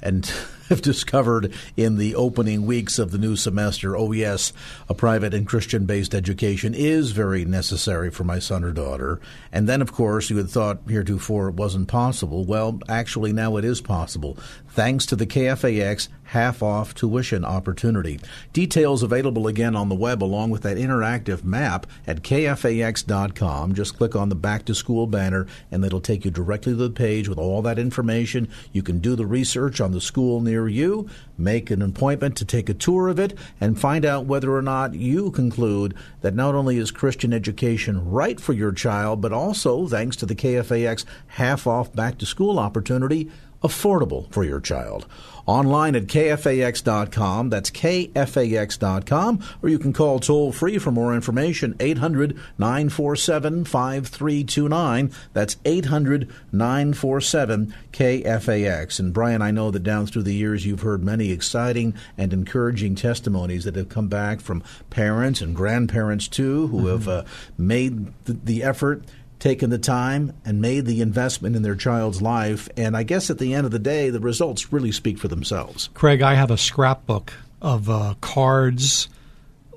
and 0.00 0.30
have 0.70 0.82
discovered 0.82 1.52
in 1.76 1.96
the 1.96 2.14
opening 2.14 2.66
weeks 2.66 2.98
of 2.98 3.10
the 3.10 3.18
new 3.18 3.36
semester, 3.36 3.96
oh, 3.96 4.12
yes, 4.12 4.52
a 4.88 4.94
private 4.94 5.34
and 5.34 5.46
Christian 5.46 5.86
based 5.86 6.14
education 6.14 6.74
is 6.74 7.12
very 7.12 7.44
necessary 7.44 8.10
for 8.10 8.24
my 8.24 8.38
son 8.38 8.64
or 8.64 8.72
daughter. 8.72 9.20
And 9.52 9.68
then, 9.68 9.80
of 9.80 9.92
course, 9.92 10.30
you 10.30 10.36
had 10.36 10.50
thought 10.50 10.80
heretofore 10.86 11.48
it 11.48 11.54
wasn't 11.54 11.88
possible. 11.88 12.44
Well, 12.44 12.80
actually, 12.88 13.32
now 13.32 13.56
it 13.56 13.64
is 13.64 13.80
possible, 13.80 14.36
thanks 14.68 15.06
to 15.06 15.16
the 15.16 15.26
KFAX 15.26 16.08
half 16.28 16.62
off 16.62 16.94
tuition 16.94 17.44
opportunity. 17.44 18.20
Details 18.52 19.02
available 19.02 19.46
again 19.46 19.74
on 19.74 19.88
the 19.88 19.94
web 19.94 20.22
along 20.22 20.50
with 20.50 20.62
that 20.62 20.76
interactive 20.76 21.42
map 21.42 21.86
at 22.06 22.22
kfax.com. 22.22 23.74
Just 23.74 23.96
click 23.96 24.14
on 24.14 24.28
the 24.28 24.34
Back 24.34 24.66
to 24.66 24.74
School 24.74 25.06
banner 25.06 25.46
and 25.70 25.84
it'll 25.84 26.00
take 26.00 26.24
you 26.24 26.30
directly 26.30 26.72
to 26.72 26.76
the 26.76 26.90
page 26.90 27.28
with 27.28 27.38
all 27.38 27.62
that 27.62 27.78
information. 27.78 28.48
You 28.72 28.82
can 28.82 28.98
do 28.98 29.16
the 29.16 29.26
research 29.26 29.80
on 29.80 29.92
the 29.92 30.00
school 30.00 30.40
near 30.40 30.57
you, 30.66 31.08
make 31.36 31.70
an 31.70 31.82
appointment 31.82 32.36
to 32.38 32.44
take 32.44 32.68
a 32.68 32.74
tour 32.74 33.08
of 33.08 33.20
it, 33.20 33.38
and 33.60 33.78
find 33.78 34.04
out 34.04 34.24
whether 34.24 34.56
or 34.56 34.62
not 34.62 34.94
you 34.94 35.30
conclude 35.30 35.94
that 36.22 36.34
not 36.34 36.54
only 36.54 36.78
is 36.78 36.90
Christian 36.90 37.34
education 37.34 38.10
right 38.10 38.40
for 38.40 38.54
your 38.54 38.72
child, 38.72 39.20
but 39.20 39.32
also, 39.32 39.86
thanks 39.86 40.16
to 40.16 40.26
the 40.26 40.34
KFAX 40.34 41.04
half 41.26 41.66
off 41.66 41.92
back 41.92 42.16
to 42.18 42.26
school 42.26 42.58
opportunity, 42.58 43.30
affordable 43.62 44.32
for 44.32 44.44
your 44.44 44.60
child. 44.60 45.06
Online 45.48 45.96
at 45.96 46.02
kfax.com, 46.02 47.48
that's 47.48 47.70
kfax.com, 47.70 49.44
or 49.62 49.70
you 49.70 49.78
can 49.78 49.94
call 49.94 50.18
toll 50.18 50.52
free 50.52 50.76
for 50.76 50.90
more 50.90 51.14
information, 51.14 51.74
800 51.80 52.38
947 52.58 53.64
5329. 53.64 55.10
That's 55.32 55.56
800 55.64 56.30
947 56.52 57.74
KFAX. 57.92 59.00
And 59.00 59.14
Brian, 59.14 59.40
I 59.40 59.50
know 59.50 59.70
that 59.70 59.82
down 59.82 60.04
through 60.06 60.24
the 60.24 60.34
years 60.34 60.66
you've 60.66 60.82
heard 60.82 61.02
many 61.02 61.30
exciting 61.30 61.94
and 62.18 62.34
encouraging 62.34 62.94
testimonies 62.94 63.64
that 63.64 63.76
have 63.76 63.88
come 63.88 64.08
back 64.08 64.42
from 64.42 64.62
parents 64.90 65.40
and 65.40 65.56
grandparents 65.56 66.28
too 66.28 66.66
who 66.66 66.80
mm-hmm. 66.80 66.88
have 66.88 67.08
uh, 67.08 67.24
made 67.56 68.12
the, 68.26 68.34
the 68.34 68.62
effort 68.62 69.02
taken 69.38 69.70
the 69.70 69.78
time 69.78 70.32
and 70.44 70.60
made 70.60 70.86
the 70.86 71.00
investment 71.00 71.56
in 71.56 71.62
their 71.62 71.76
child's 71.76 72.20
life. 72.20 72.68
And 72.76 72.96
I 72.96 73.02
guess 73.02 73.30
at 73.30 73.38
the 73.38 73.54
end 73.54 73.64
of 73.64 73.70
the 73.70 73.78
day, 73.78 74.10
the 74.10 74.20
results 74.20 74.72
really 74.72 74.92
speak 74.92 75.18
for 75.18 75.28
themselves. 75.28 75.90
Craig, 75.94 76.22
I 76.22 76.34
have 76.34 76.50
a 76.50 76.58
scrapbook 76.58 77.32
of 77.60 77.88
uh, 77.88 78.14
cards, 78.20 79.08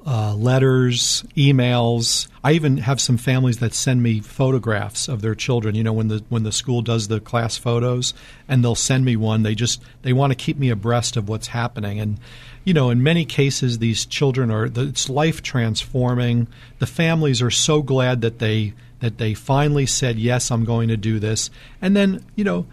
uh, 0.06 0.34
letters, 0.34 1.24
emails. 1.36 2.28
I 2.44 2.54
even 2.54 2.78
have 2.78 3.00
some 3.00 3.18
families 3.18 3.60
that 3.60 3.74
send 3.74 4.02
me 4.02 4.20
photographs 4.20 5.08
of 5.08 5.22
their 5.22 5.36
children. 5.36 5.76
You 5.76 5.84
know, 5.84 5.94
when 5.94 6.08
the 6.08 6.24
when 6.30 6.44
the 6.44 6.52
school 6.52 6.82
does 6.82 7.08
the 7.08 7.20
class 7.20 7.58
photos, 7.58 8.14
and 8.48 8.64
they'll 8.64 8.76
send 8.76 9.06
me 9.06 9.16
one. 9.16 9.44
They 9.44 9.56
just 9.56 9.82
they 10.02 10.14
want 10.14 10.32
to 10.32 10.36
keep 10.36 10.58
me 10.58 10.70
abreast 10.70 11.18
of 11.18 11.30
what's 11.30 11.48
happening. 11.48 12.00
And 12.00 12.20
you 12.64 12.74
know, 12.74 12.90
in 12.90 13.04
many 13.04 13.26
cases, 13.26 13.78
these 13.78 14.06
children 14.06 14.50
are 14.50 14.66
it's 14.66 15.10
life 15.10 15.44
transforming. 15.44 16.48
The 16.80 16.88
families 16.88 17.42
are 17.42 17.52
so 17.52 17.84
glad 17.84 18.22
that 18.22 18.40
they 18.40 18.74
that 19.02 19.18
they 19.18 19.34
finally 19.34 19.86
said, 19.86 20.18
yes, 20.18 20.50
I'm 20.50 20.64
going 20.64 20.88
to 20.88 20.98
do 20.98 21.20
this. 21.20 21.50
And 21.82 21.96
then, 21.96 22.26
you 22.36 22.44
know, 22.44 22.66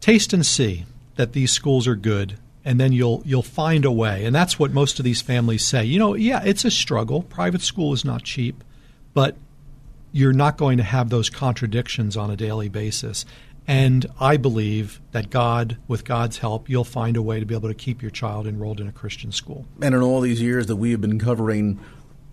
taste 0.00 0.32
and 0.32 0.44
see 0.44 0.84
that 1.16 1.32
these 1.32 1.52
schools 1.52 1.86
are 1.86 1.96
good 1.96 2.38
and 2.64 2.78
then 2.78 2.92
you'll 2.92 3.22
you'll 3.24 3.42
find 3.42 3.86
a 3.86 3.90
way. 3.90 4.26
And 4.26 4.34
that's 4.34 4.58
what 4.58 4.72
most 4.72 4.98
of 4.98 5.04
these 5.04 5.22
families 5.22 5.64
say. 5.64 5.84
You 5.84 5.98
know, 5.98 6.14
yeah, 6.14 6.42
it's 6.44 6.66
a 6.66 6.70
struggle. 6.70 7.22
Private 7.22 7.62
school 7.62 7.94
is 7.94 8.04
not 8.04 8.24
cheap, 8.24 8.62
but 9.14 9.36
you're 10.12 10.34
not 10.34 10.58
going 10.58 10.76
to 10.76 10.82
have 10.82 11.08
those 11.08 11.30
contradictions 11.30 12.14
on 12.14 12.30
a 12.30 12.36
daily 12.36 12.68
basis. 12.68 13.24
And 13.66 14.06
I 14.18 14.38
believe 14.38 15.00
that 15.12 15.30
God, 15.30 15.76
with 15.88 16.04
God's 16.04 16.38
help, 16.38 16.68
you'll 16.68 16.84
find 16.84 17.16
a 17.16 17.22
way 17.22 17.40
to 17.40 17.46
be 17.46 17.54
able 17.54 17.68
to 17.68 17.74
keep 17.74 18.00
your 18.00 18.10
child 18.10 18.46
enrolled 18.46 18.80
in 18.80 18.88
a 18.88 18.92
Christian 18.92 19.32
school. 19.32 19.66
And 19.80 19.94
in 19.94 20.02
all 20.02 20.20
these 20.20 20.40
years 20.40 20.66
that 20.66 20.76
we 20.76 20.90
have 20.90 21.00
been 21.02 21.18
covering 21.18 21.78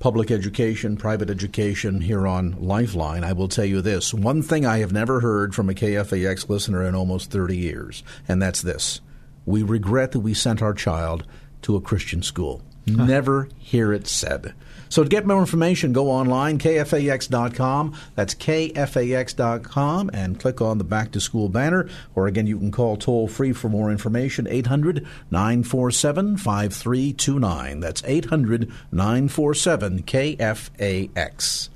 public 0.05 0.29
education, 0.29 0.95
private 0.95 1.31
education 1.31 1.99
here 1.99 2.27
on 2.27 2.55
Lifeline, 2.61 3.23
I 3.23 3.33
will 3.33 3.47
tell 3.47 3.65
you 3.65 3.81
this. 3.81 4.13
One 4.13 4.43
thing 4.43 4.63
I 4.63 4.77
have 4.77 4.93
never 4.93 5.19
heard 5.19 5.55
from 5.55 5.67
a 5.67 5.73
KFAX 5.73 6.47
listener 6.47 6.83
in 6.83 6.93
almost 6.93 7.31
30 7.31 7.57
years, 7.57 8.03
and 8.27 8.39
that's 8.39 8.61
this. 8.61 9.01
We 9.47 9.63
regret 9.63 10.11
that 10.11 10.19
we 10.19 10.35
sent 10.35 10.61
our 10.61 10.75
child 10.75 11.25
to 11.63 11.75
a 11.75 11.81
Christian 11.81 12.21
school. 12.21 12.61
Never 12.85 13.49
hear 13.57 13.91
it 13.93 14.07
said. 14.07 14.53
So 14.89 15.03
to 15.03 15.09
get 15.09 15.25
more 15.25 15.39
information, 15.39 15.93
go 15.93 16.09
online, 16.09 16.59
kfax.com. 16.59 17.95
That's 18.15 18.35
kfax.com 18.35 20.09
and 20.13 20.39
click 20.39 20.61
on 20.61 20.77
the 20.77 20.83
Back 20.83 21.11
to 21.11 21.19
School 21.19 21.49
banner. 21.49 21.89
Or 22.15 22.27
again, 22.27 22.47
you 22.47 22.57
can 22.57 22.71
call 22.71 22.95
toll 22.95 23.27
free 23.27 23.51
for 23.53 23.69
more 23.69 23.91
information, 23.91 24.47
800 24.47 25.05
947 25.31 26.37
5329. 26.37 27.79
That's 27.79 28.03
800 28.05 28.71
947 28.91 30.03
KFAX. 30.03 31.69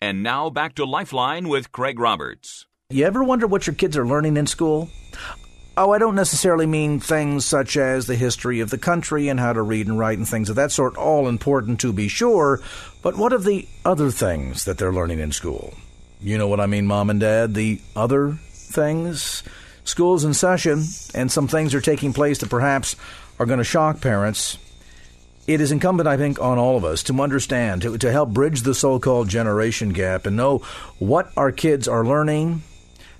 And 0.00 0.22
now 0.22 0.48
back 0.48 0.74
to 0.76 0.84
Lifeline 0.84 1.48
with 1.48 1.72
Craig 1.72 1.98
Roberts. 1.98 2.66
You 2.90 3.04
ever 3.04 3.22
wonder 3.22 3.46
what 3.46 3.66
your 3.66 3.74
kids 3.74 3.96
are 3.96 4.06
learning 4.06 4.36
in 4.36 4.46
school? 4.46 4.88
Oh, 5.80 5.92
I 5.92 5.98
don't 5.98 6.16
necessarily 6.16 6.66
mean 6.66 6.98
things 6.98 7.46
such 7.46 7.76
as 7.76 8.08
the 8.08 8.16
history 8.16 8.58
of 8.58 8.70
the 8.70 8.78
country 8.78 9.28
and 9.28 9.38
how 9.38 9.52
to 9.52 9.62
read 9.62 9.86
and 9.86 9.96
write 9.96 10.18
and 10.18 10.26
things 10.26 10.50
of 10.50 10.56
that 10.56 10.72
sort, 10.72 10.96
all 10.96 11.28
important 11.28 11.78
to 11.82 11.92
be 11.92 12.08
sure, 12.08 12.60
but 13.00 13.16
what 13.16 13.32
of 13.32 13.44
the 13.44 13.68
other 13.84 14.10
things 14.10 14.64
that 14.64 14.76
they're 14.76 14.92
learning 14.92 15.20
in 15.20 15.30
school? 15.30 15.74
You 16.20 16.36
know 16.36 16.48
what 16.48 16.58
I 16.58 16.66
mean, 16.66 16.88
Mom 16.88 17.10
and 17.10 17.20
Dad? 17.20 17.54
The 17.54 17.80
other 17.94 18.32
things? 18.50 19.44
School's 19.84 20.24
in 20.24 20.34
session, 20.34 20.82
and 21.14 21.30
some 21.30 21.46
things 21.46 21.72
are 21.76 21.80
taking 21.80 22.12
place 22.12 22.38
that 22.38 22.50
perhaps 22.50 22.96
are 23.38 23.46
going 23.46 23.58
to 23.58 23.64
shock 23.64 24.00
parents. 24.00 24.58
It 25.46 25.60
is 25.60 25.70
incumbent, 25.70 26.08
I 26.08 26.16
think, 26.16 26.40
on 26.40 26.58
all 26.58 26.76
of 26.76 26.84
us 26.84 27.04
to 27.04 27.22
understand, 27.22 27.82
to, 27.82 27.96
to 27.98 28.10
help 28.10 28.30
bridge 28.30 28.62
the 28.62 28.74
so 28.74 28.98
called 28.98 29.28
generation 29.28 29.90
gap 29.90 30.26
and 30.26 30.36
know 30.36 30.58
what 30.98 31.30
our 31.36 31.52
kids 31.52 31.86
are 31.86 32.04
learning, 32.04 32.64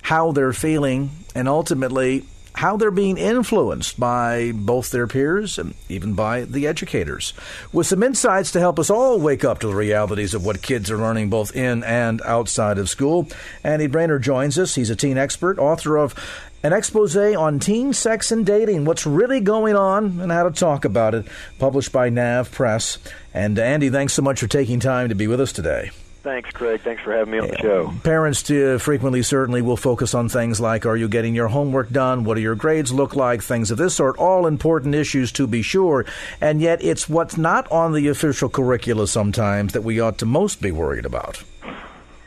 how 0.01 0.33
they're 0.33 0.51
feeling, 0.51 1.11
and 1.33 1.47
ultimately 1.47 2.25
how 2.59 2.75
they're 2.75 2.91
being 2.91 3.17
influenced 3.17 3.97
by 3.97 4.51
both 4.53 4.91
their 4.91 5.07
peers 5.07 5.57
and 5.57 5.73
even 5.87 6.13
by 6.13 6.41
the 6.41 6.67
educators. 6.67 7.33
With 7.71 7.87
some 7.87 8.03
insights 8.03 8.51
to 8.51 8.59
help 8.59 8.79
us 8.79 8.89
all 8.89 9.17
wake 9.17 9.45
up 9.45 9.59
to 9.59 9.67
the 9.67 9.75
realities 9.75 10.33
of 10.33 10.43
what 10.43 10.61
kids 10.61 10.91
are 10.91 10.97
learning 10.97 11.29
both 11.29 11.55
in 11.55 11.85
and 11.85 12.21
outside 12.23 12.77
of 12.77 12.89
school, 12.89 13.29
Andy 13.63 13.87
Braner 13.87 14.19
joins 14.19 14.59
us. 14.59 14.75
He's 14.75 14.89
a 14.89 14.95
teen 14.97 15.17
expert, 15.17 15.57
author 15.57 15.95
of 15.95 16.13
an 16.61 16.73
expose 16.73 17.15
on 17.15 17.59
teen 17.59 17.93
sex 17.93 18.29
and 18.29 18.45
dating, 18.45 18.83
what's 18.83 19.05
really 19.05 19.39
going 19.39 19.77
on, 19.77 20.19
and 20.19 20.29
how 20.29 20.43
to 20.43 20.51
talk 20.51 20.83
about 20.83 21.15
it, 21.15 21.25
published 21.59 21.93
by 21.93 22.09
NavPress. 22.09 22.97
And 23.33 23.57
Andy, 23.57 23.89
thanks 23.89 24.11
so 24.11 24.21
much 24.21 24.41
for 24.41 24.47
taking 24.47 24.81
time 24.81 25.07
to 25.07 25.15
be 25.15 25.27
with 25.27 25.39
us 25.39 25.53
today. 25.53 25.91
Thanks, 26.21 26.51
Craig. 26.51 26.81
Thanks 26.81 27.01
for 27.01 27.13
having 27.13 27.31
me 27.31 27.39
on 27.39 27.47
the 27.47 27.57
show. 27.57 27.93
Parents 28.03 28.49
uh, 28.51 28.77
frequently 28.79 29.23
certainly 29.23 29.61
will 29.61 29.77
focus 29.77 30.13
on 30.13 30.27
things 30.27 30.59
like 30.59 30.85
are 30.85 30.97
you 30.97 31.07
getting 31.07 31.33
your 31.33 31.47
homework 31.47 31.89
done? 31.89 32.25
What 32.25 32.35
do 32.35 32.41
your 32.41 32.55
grades 32.55 32.91
look 32.91 33.15
like? 33.15 33.41
Things 33.41 33.71
of 33.71 33.77
this 33.77 33.95
sort. 33.95 34.17
All 34.17 34.45
important 34.45 34.95
issues 34.95 35.31
to 35.33 35.47
be 35.47 35.61
sure. 35.61 36.05
And 36.41 36.59
yet 36.59 36.83
it's 36.83 37.07
what's 37.07 37.37
not 37.37 37.71
on 37.71 37.93
the 37.93 38.09
official 38.09 38.49
curricula 38.49 39.07
sometimes 39.07 39.71
that 39.73 39.83
we 39.83 40.01
ought 40.01 40.17
to 40.19 40.25
most 40.25 40.61
be 40.61 40.71
worried 40.71 41.05
about. 41.05 41.43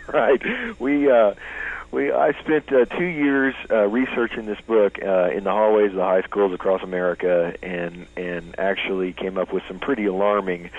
Right. 0.09 0.43
We, 0.79 1.11
uh, 1.11 1.33
we 1.93 2.11
I 2.11 2.33
spent 2.41 2.73
uh, 2.73 2.87
two 2.87 3.05
years 3.05 3.55
uh, 3.71 3.87
researching 3.87 4.47
this 4.47 4.61
book 4.63 4.99
uh, 5.03 5.31
in 5.31 5.45
the 5.45 5.51
hallways 5.51 5.91
of 5.91 5.97
the 5.97 6.05
high 6.05 6.23
schools 6.23 6.53
across 6.53 6.83
America, 6.83 7.55
and 7.63 8.07
and 8.17 8.59
actually 8.59 9.13
came 9.13 9.39
up 9.39 9.53
with 9.53 9.63
some 9.69 9.79
pretty 9.79 10.07
alarming 10.07 10.71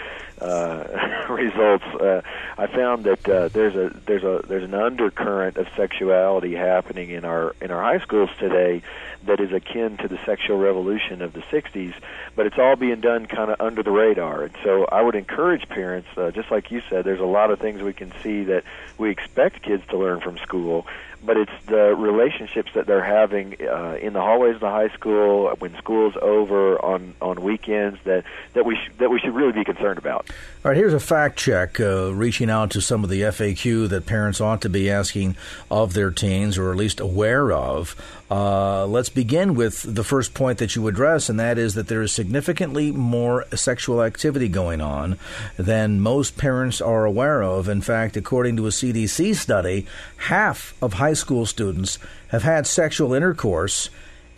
uh, 0.44 1.26
results. 1.30 1.86
Uh, 1.86 2.22
I 2.58 2.68
found 2.68 3.06
that 3.06 3.28
uh, 3.28 3.48
there's 3.50 3.76
a 3.76 3.90
there's 4.06 4.24
a 4.24 4.46
there's 4.48 4.64
an 4.64 4.74
undercurrent 4.74 5.58
of 5.58 5.68
sexuality 5.76 6.54
happening 6.54 7.10
in 7.10 7.26
our 7.26 7.56
in 7.62 7.72
our 7.72 7.82
high 7.82 8.04
schools 8.04 8.30
today 8.40 8.82
that 9.26 9.40
is 9.40 9.54
akin 9.54 9.98
to 9.98 10.08
the 10.08 10.20
sexual 10.26 10.58
revolution 10.58 11.22
of 11.22 11.34
the 11.34 11.40
60s, 11.42 11.94
but 12.36 12.46
it's 12.46 12.58
all 12.58 12.76
being 12.76 13.00
done 13.00 13.26
kind 13.26 13.50
of 13.50 13.62
under 13.62 13.82
the 13.82 13.92
radar. 13.92 14.44
And 14.44 14.56
so 14.64 14.86
I 14.86 15.02
would 15.02 15.16
encourage 15.16 15.68
parents, 15.70 16.10
uh, 16.18 16.32
just 16.32 16.52
like 16.52 16.72
you 16.72 16.82
said, 16.90 17.06
there's 17.06 17.22
a 17.22 17.26
lot 17.26 17.50
of 17.50 17.60
things 17.60 17.82
we 17.82 17.94
can 17.94 18.12
see 18.22 18.44
that 18.46 18.64
we 18.98 19.10
expect 19.10 19.62
kids 19.62 19.84
to 19.90 19.98
learn 19.98 20.20
from 20.20 20.38
school, 20.40 20.86
but 21.26 21.38
it's 21.38 21.52
the 21.68 21.96
relationships 21.96 22.72
that 22.74 22.86
they're 22.86 23.04
having 23.04 23.56
uh, 23.62 23.98
in 24.02 24.14
the 24.14 24.22
hallways 24.22 24.56
of 24.56 24.62
the 24.62 24.70
high 24.70 24.90
school 24.90 25.50
when 25.60 25.76
school's 25.78 26.16
over 26.22 26.84
on 26.84 27.16
on 27.22 27.42
weekends 27.42 28.00
that 28.04 28.24
that 28.54 28.66
we 28.66 28.76
sh- 28.76 28.92
that 28.98 29.10
we 29.10 29.20
should 29.20 29.34
really 29.34 29.54
be 29.54 29.64
concerned 29.64 29.98
about. 29.98 30.30
All 30.64 30.70
right, 30.70 30.78
here's 30.78 30.94
a 30.94 31.00
fact 31.00 31.38
check 31.38 31.80
uh, 31.80 32.14
reaching 32.14 32.50
out 32.50 32.72
to 32.72 32.82
some 32.82 33.04
of 33.04 33.10
the 33.10 33.22
FAQ 33.22 33.90
that 33.90 34.06
parents 34.06 34.42
ought 34.42 34.62
to 34.62 34.70
be 34.70 34.90
asking 34.90 35.36
of 35.72 35.94
their 35.94 36.12
teens 36.12 36.58
or 36.58 36.72
at 36.72 36.78
least 36.78 37.00
aware 37.00 37.52
of. 37.52 37.96
Uh, 38.32 38.86
let's 38.88 39.10
begin 39.10 39.54
with 39.54 39.84
the 39.84 40.04
first 40.04 40.34
point 40.34 40.58
that 40.58 40.76
you 40.76 40.88
address, 40.88 41.30
and 41.30 41.40
that 41.40 41.58
is 41.58 41.76
that 41.76 41.88
there 41.88 42.02
is 42.02 42.12
significantly 42.12 42.92
more 42.92 43.46
sexual 43.54 44.02
activity 44.02 44.48
going 44.48 44.82
on 44.82 45.20
than 45.58 46.00
most 46.00 46.38
parents 46.38 46.82
are 46.82 47.06
aware 47.06 47.44
of. 47.44 47.68
In 47.68 47.82
fact, 47.82 48.18
according 48.18 48.58
to 48.58 48.66
a 48.66 48.72
CDC 48.72 49.36
study, 49.36 49.86
half 50.18 50.74
of 50.82 50.94
high 50.94 51.14
school 51.14 51.46
students 51.46 52.00
have 52.30 52.44
had 52.44 52.66
sexual 52.66 53.14
intercourse 53.14 53.90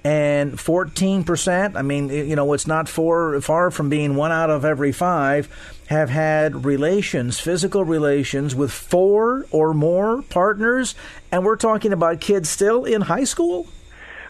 and 0.06 0.54
14%, 0.54 1.75
I 1.75 1.82
mean, 1.82 2.10
you 2.10 2.36
know, 2.36 2.54
it's 2.54 2.68
not 2.68 2.88
far, 2.88 3.42
far 3.42 3.72
from 3.72 3.89
being 3.89 4.15
one 4.15 4.32
out 4.32 4.51
of 4.51 4.63
every 4.63 4.92
five, 4.92 5.50
have 5.88 6.10
had 6.10 6.65
relations, 6.65 7.39
physical 7.39 7.84
relations 7.84 8.56
with 8.56 8.72
four 8.72 9.46
or 9.51 9.74
more 9.74 10.22
partners. 10.24 10.96
And 11.32 11.46
we're 11.46 11.58
talking 11.58 11.94
about 11.94 12.22
kids 12.22 12.50
still 12.50 12.86
in 12.86 13.01
high 13.01 13.24
school? 13.24 13.68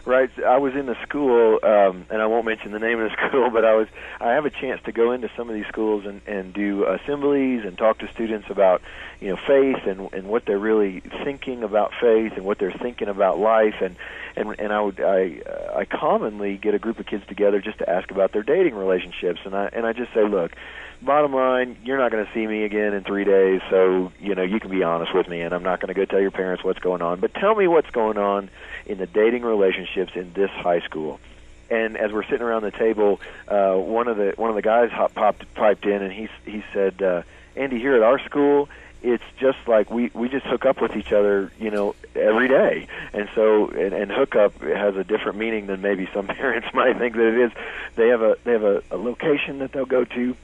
Right. 0.06 0.30
I 0.38 0.58
was 0.58 0.76
in 0.76 0.86
the 0.86 0.94
school, 1.02 1.58
um, 1.64 2.06
and 2.10 2.22
I 2.22 2.26
won't 2.26 2.46
mention 2.46 2.70
the 2.70 2.78
name 2.78 3.00
of 3.00 3.10
the 3.10 3.16
school, 3.28 3.50
but 3.50 3.64
I 3.64 3.74
was. 3.74 3.88
I 4.20 4.34
have 4.34 4.46
a 4.46 4.50
chance 4.50 4.80
to 4.84 4.92
go 4.92 5.10
into 5.10 5.28
some 5.36 5.48
of 5.48 5.56
these 5.56 5.66
schools 5.66 6.06
and 6.06 6.20
and 6.28 6.54
do 6.54 6.84
assemblies 6.84 7.64
and 7.64 7.76
talk 7.76 7.98
to 7.98 8.08
students 8.12 8.48
about, 8.48 8.82
you 9.20 9.30
know, 9.30 9.36
faith 9.36 9.84
and 9.84 10.08
and 10.12 10.28
what 10.28 10.46
they're 10.46 10.60
really 10.60 11.00
thinking 11.24 11.64
about 11.64 11.90
faith 12.00 12.34
and 12.36 12.44
what 12.44 12.60
they're 12.60 12.70
thinking 12.70 13.08
about 13.08 13.40
life 13.40 13.74
and 13.80 13.96
and 14.36 14.54
and 14.60 14.72
I 14.72 14.80
would 14.80 15.00
I 15.00 15.40
I 15.74 15.84
commonly 15.86 16.56
get 16.56 16.72
a 16.74 16.78
group 16.78 17.00
of 17.00 17.06
kids 17.06 17.26
together 17.26 17.60
just 17.60 17.78
to 17.78 17.90
ask 17.90 18.08
about 18.12 18.30
their 18.30 18.44
dating 18.44 18.76
relationships 18.76 19.40
and 19.44 19.56
I 19.56 19.70
and 19.72 19.84
I 19.84 19.92
just 19.92 20.14
say, 20.14 20.22
look, 20.22 20.52
bottom 21.02 21.34
line, 21.34 21.76
you're 21.84 21.98
not 21.98 22.10
going 22.10 22.24
to 22.24 22.32
see 22.32 22.46
me 22.46 22.64
again 22.64 22.94
in 22.94 23.04
three 23.04 23.24
days, 23.24 23.60
so 23.70 24.12
you 24.20 24.34
know 24.34 24.42
you 24.42 24.60
can 24.60 24.70
be 24.70 24.82
honest 24.82 25.14
with 25.14 25.28
me, 25.28 25.40
and 25.40 25.54
I'm 25.54 25.62
not 25.62 25.80
going 25.80 25.88
to 25.88 25.94
go 25.94 26.04
tell 26.04 26.20
your 26.20 26.30
parents 26.30 26.64
what's 26.64 26.78
going 26.78 27.02
on. 27.02 27.20
But 27.20 27.34
tell 27.34 27.54
me 27.54 27.66
what's 27.66 27.90
going 27.90 28.18
on 28.18 28.50
in 28.86 28.98
the 28.98 29.06
dating 29.06 29.42
relationships 29.42 30.12
in 30.14 30.32
this 30.32 30.50
high 30.50 30.80
school. 30.80 31.20
And 31.68 31.96
as 31.96 32.12
we're 32.12 32.24
sitting 32.24 32.42
around 32.42 32.62
the 32.62 32.70
table, 32.70 33.20
uh, 33.48 33.74
one 33.74 34.08
of 34.08 34.16
the 34.16 34.34
one 34.36 34.50
of 34.50 34.56
the 34.56 34.62
guys 34.62 34.90
hop, 34.90 35.14
popped 35.14 35.52
piped 35.54 35.84
in, 35.84 36.02
and 36.02 36.12
he 36.12 36.28
he 36.44 36.64
said, 36.72 37.02
uh, 37.02 37.22
"Andy, 37.56 37.78
here 37.78 37.96
at 37.96 38.02
our 38.02 38.18
school, 38.20 38.68
it's 39.02 39.24
just 39.38 39.58
like 39.66 39.90
we 39.90 40.10
we 40.14 40.28
just 40.28 40.46
hook 40.46 40.64
up 40.64 40.80
with 40.80 40.96
each 40.96 41.12
other, 41.12 41.52
you 41.58 41.70
know, 41.70 41.94
every 42.14 42.48
day. 42.48 42.86
And 43.12 43.28
so, 43.34 43.68
and, 43.68 43.92
and 43.92 44.10
hook 44.10 44.36
up 44.36 44.60
has 44.62 44.96
a 44.96 45.04
different 45.04 45.38
meaning 45.38 45.66
than 45.66 45.82
maybe 45.82 46.08
some 46.12 46.26
parents 46.26 46.68
might 46.72 46.98
think 46.98 47.14
that 47.14 47.26
it 47.26 47.38
is. 47.46 47.52
They 47.94 48.08
have 48.08 48.22
a 48.22 48.36
they 48.44 48.52
have 48.52 48.64
a, 48.64 48.82
a 48.90 48.96
location 48.96 49.58
that 49.58 49.72
they'll 49.72 49.86
go 49.86 50.04
to 50.04 50.36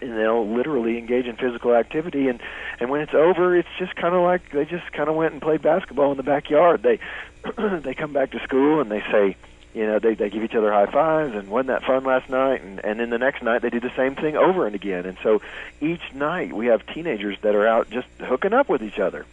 and 0.00 0.16
they'll 0.16 0.46
literally 0.46 0.98
engage 0.98 1.26
in 1.26 1.36
physical 1.36 1.74
activity. 1.74 2.28
And 2.28 2.40
and 2.80 2.90
when 2.90 3.00
it's 3.00 3.14
over 3.14 3.56
it's 3.56 3.68
just 3.78 3.94
kind 3.96 4.14
of 4.14 4.22
like 4.22 4.50
they 4.50 4.64
just 4.64 4.90
kind 4.92 5.08
of 5.08 5.16
went 5.16 5.32
and 5.32 5.42
played 5.42 5.62
basketball 5.62 6.10
in 6.10 6.16
the 6.16 6.22
backyard. 6.22 6.82
They 6.82 6.98
they 7.82 7.94
come 7.94 8.12
back 8.12 8.32
to 8.32 8.40
school 8.40 8.80
and 8.80 8.90
they 8.90 9.00
say 9.12 9.36
you 9.74 9.86
know 9.86 9.98
they 9.98 10.14
they 10.14 10.30
give 10.30 10.42
each 10.42 10.54
other 10.54 10.72
high 10.72 10.90
fives 10.90 11.34
and 11.34 11.48
wasn't 11.48 11.68
that 11.68 11.84
fun 11.84 12.04
last 12.04 12.28
night? 12.28 12.62
And 12.62 12.84
and 12.84 13.00
then 13.00 13.10
the 13.10 13.18
next 13.18 13.42
night 13.42 13.62
they 13.62 13.70
do 13.70 13.80
the 13.80 13.94
same 13.96 14.14
thing 14.14 14.36
over 14.36 14.66
and 14.66 14.74
again. 14.74 15.06
And 15.06 15.18
so 15.22 15.40
each 15.80 16.12
night 16.14 16.52
we 16.52 16.66
have 16.66 16.86
teenagers 16.86 17.36
that 17.42 17.54
are 17.54 17.66
out 17.66 17.90
just 17.90 18.08
hooking 18.20 18.52
up 18.52 18.68
with 18.68 18.82
each 18.82 18.98
other 18.98 19.26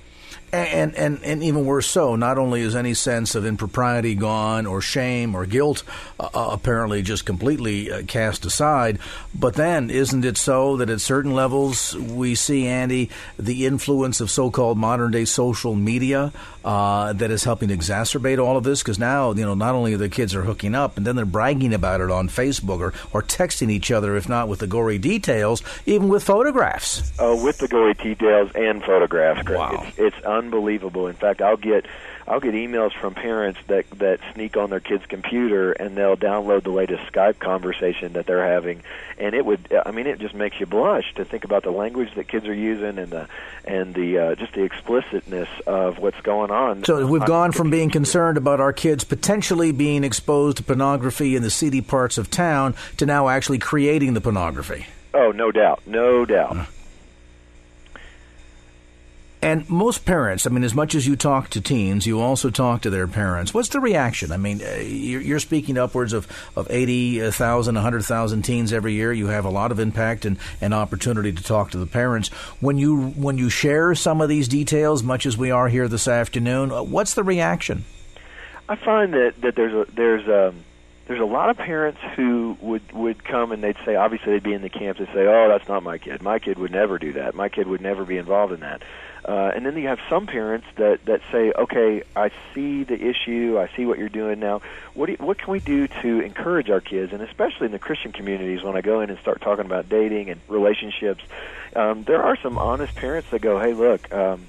and, 0.56 0.96
and, 0.96 1.24
and 1.24 1.44
even 1.44 1.66
worse 1.66 1.88
so, 1.88 2.16
not 2.16 2.38
only 2.38 2.62
is 2.62 2.76
any 2.76 2.94
sense 2.94 3.36
of 3.36 3.46
impropriety 3.46 4.16
gone 4.16 4.66
or 4.66 4.82
shame 4.82 5.36
or 5.36 5.46
guilt 5.46 5.84
uh, 6.20 6.30
uh, 6.34 6.50
apparently 6.52 7.02
just 7.02 7.26
completely 7.26 7.92
uh, 7.92 8.04
cast 8.04 8.46
aside, 8.46 9.00
but 9.34 9.56
then 9.56 9.90
isn't 9.90 10.26
it 10.26 10.38
so 10.38 10.78
that 10.78 10.90
at 10.90 11.02
certain 11.02 11.34
levels 11.34 11.96
we 11.96 12.36
see, 12.36 12.68
Andy, 12.68 13.10
the 13.38 13.66
influence 13.66 14.22
of 14.22 14.32
so 14.32 14.50
called 14.52 14.78
modern 14.78 15.12
day 15.12 15.26
social 15.26 15.76
media 15.76 16.32
uh, 16.66 17.14
that 17.14 17.32
is 17.32 17.44
helping 17.44 17.70
exacerbate 17.70 18.44
all 18.44 18.58
of 18.58 18.64
this? 18.64 18.82
Because 18.82 19.00
now, 19.00 19.32
you 19.32 19.46
know, 19.46 19.54
not 19.54 19.76
only 19.76 19.94
are 19.94 19.98
the 19.98 20.10
kids 20.10 20.36
are 20.36 20.44
hooking 20.44 20.76
up, 20.76 20.98
and 20.98 21.06
then 21.06 21.16
they're 21.16 21.26
bragging 21.26 21.74
about 21.74 22.02
it 22.02 22.10
on 22.10 22.28
Facebook 22.28 22.80
or, 22.80 22.94
or 23.14 23.22
texting 23.22 23.70
each 23.70 23.92
other, 23.92 24.18
if 24.18 24.28
not 24.28 24.48
with 24.48 24.60
the 24.60 24.68
gory 24.68 24.98
details, 24.98 25.62
even 25.86 26.10
with 26.10 26.24
photographs. 26.24 27.14
Oh, 27.20 27.42
with 27.42 27.60
the 27.60 27.68
gory 27.68 27.94
details 27.94 28.52
and 28.56 28.84
photographs. 28.84 29.48
Wow. 29.48 29.86
It's, 29.88 30.16
it's 30.16 30.26
unbelievable. 30.26 31.08
In 31.08 31.16
fact, 31.16 31.42
I'll 31.42 31.56
get 31.56 31.86
I'll 32.28 32.40
get 32.40 32.56
emails 32.56 32.94
from 32.94 33.14
parents 33.14 33.60
that 33.68 33.88
that 34.00 34.20
sneak 34.34 34.58
on 34.58 34.72
their 34.72 34.80
kid's 34.80 35.06
computer 35.06 35.74
and 35.74 35.96
they'll 35.96 36.18
download 36.18 36.64
the 36.64 36.72
latest 36.72 37.04
Skype 37.12 37.38
conversation 37.38 38.14
that 38.14 38.26
they're 38.26 38.46
having, 38.46 38.82
and 39.20 39.36
it 39.36 39.46
would 39.46 39.72
I 39.86 39.92
mean 39.92 40.08
it 40.08 40.20
just 40.20 40.34
makes 40.34 40.60
you 40.60 40.66
blush 40.66 41.14
to 41.16 41.26
think 41.26 41.44
about 41.44 41.64
the 41.64 41.72
language 41.72 42.16
that 42.16 42.28
kids 42.28 42.48
are 42.48 42.54
using 42.54 42.98
and 42.98 43.12
the 43.12 43.28
and 43.64 43.94
the 43.94 44.18
uh, 44.18 44.36
just 44.36 44.54
the 44.54 44.64
explicitness 44.64 45.50
of 45.68 46.00
what's 46.00 46.20
going 46.22 46.50
on. 46.50 46.55
So 46.84 47.06
we've 47.08 47.26
gone 47.26 47.52
from 47.52 47.70
being 47.70 47.90
concerned 47.90 48.38
about 48.38 48.60
our 48.60 48.74
kids 48.74 49.04
potentially 49.04 49.72
being 49.72 50.04
exposed 50.04 50.58
to 50.58 50.64
pornography 50.64 51.36
in 51.36 51.44
the 51.44 51.50
seedy 51.50 51.82
parts 51.82 52.18
of 52.18 52.30
town 52.30 52.76
to 52.98 53.06
now 53.06 53.30
actually 53.30 53.60
creating 53.60 54.14
the 54.14 54.22
pornography. 54.22 54.86
Oh, 55.14 55.32
no 55.32 55.52
doubt, 55.52 55.82
no 55.86 56.26
doubt. 56.26 56.68
And 59.46 59.70
most 59.70 60.06
parents, 60.06 60.48
I 60.48 60.50
mean, 60.50 60.64
as 60.64 60.74
much 60.74 60.96
as 60.96 61.06
you 61.06 61.16
talk 61.16 61.52
to 61.52 61.62
teens, 61.62 62.08
you 62.08 62.20
also 62.20 62.50
talk 62.50 62.82
to 62.82 62.90
their 62.90 63.08
parents. 63.08 63.54
What's 63.54 63.70
the 63.70 63.80
reaction? 63.80 64.32
I 64.32 64.38
mean, 64.38 64.60
uh, 64.60 64.78
you're 64.78 65.38
speaking 65.38 65.78
upwards 65.78 66.14
of, 66.14 66.28
of 66.56 66.66
80,000, 66.68 67.76
100,000 67.76 68.42
teens 68.42 68.74
every 68.74 68.94
year. 68.94 69.14
You 69.14 69.28
have 69.28 69.46
a 69.46 69.52
lot 69.52 69.72
of 69.72 69.80
impact 69.80 70.26
and, 70.26 70.40
and 70.62 70.74
opportunity 70.74 71.32
to 71.32 71.44
talk 71.44 71.70
to 71.72 71.78
the 71.78 71.86
parents. 71.86 72.30
When 72.60 72.80
you, 72.80 73.10
when 73.10 73.38
you 73.38 73.52
share 73.52 73.94
some 73.94 74.20
of 74.20 74.30
these 74.30 74.48
details, 74.48 75.04
much 75.04 75.28
as 75.28 75.38
we 75.38 75.52
are 75.52 75.68
here 75.68 75.88
this 75.88 76.08
afternoon, 76.08 76.72
uh, 76.72 76.82
what's 76.82 77.14
the 77.14 77.24
reaction? 77.24 77.86
I 78.68 78.76
find 78.78 79.14
that 79.14 79.40
that 79.42 79.56
there's 79.56 79.74
a 79.74 79.92
there's 79.92 80.28
um 80.28 80.66
there's 81.08 81.20
a 81.20 81.26
lot 81.26 81.50
of 81.50 81.58
parents 81.58 82.00
who 82.16 82.58
would 82.62 82.92
would 82.92 83.24
come 83.24 83.52
and 83.52 83.64
they'd 83.64 83.78
say 83.86 83.96
obviously 83.96 84.34
they'd 84.34 84.44
be 84.44 84.54
in 84.54 84.62
the 84.62 84.70
camps 84.70 85.00
and 85.00 85.08
say 85.10 85.26
oh 85.28 85.48
that's 85.50 85.68
not 85.68 85.84
my 85.84 85.98
kid. 85.98 86.22
My 86.22 86.40
kid 86.40 86.58
would 86.58 86.72
never 86.72 86.98
do 86.98 87.14
that. 87.14 87.36
My 87.36 87.50
kid 87.50 87.68
would 87.68 87.82
never 87.82 88.06
be 88.06 88.18
involved 88.18 88.54
in 88.54 88.62
that. 88.62 88.82
Uh, 89.24 89.52
and 89.56 89.66
then 89.66 89.76
you 89.76 89.88
have 89.88 90.00
some 90.08 90.28
parents 90.28 90.68
that 90.76 91.06
that 91.06 91.22
say 91.32 91.52
okay 91.52 92.04
I 92.16 92.32
see 92.54 92.84
the 92.84 93.00
issue. 93.00 93.58
I 93.60 93.76
see 93.76 93.86
what 93.86 94.00
you're 94.00 94.10
doing 94.10 94.40
now. 94.40 94.62
What 94.94 95.08
do 95.08 95.12
you, 95.14 95.18
what 95.20 95.38
can 95.38 95.52
we 95.52 95.60
do 95.60 95.88
to 95.88 96.20
encourage 96.22 96.70
our 96.70 96.82
kids? 96.82 97.14
And 97.14 97.22
especially 97.22 97.68
in 97.68 97.72
the 97.72 97.80
Christian 97.80 98.12
communities 98.12 98.64
when 98.64 98.76
I 98.76 98.82
go 98.82 99.02
in 99.02 99.10
and 99.10 99.20
start 99.20 99.42
talking 99.42 99.66
about 99.66 99.90
dating 99.90 100.30
and 100.30 100.42
relationships 100.48 101.24
um, 101.76 102.04
there 102.04 102.24
are 102.24 102.38
some 102.38 102.58
honest 102.58 102.96
parents 102.96 103.30
that 103.32 103.42
go 103.42 103.60
hey 103.60 103.74
look 103.74 104.12
um, 104.14 104.46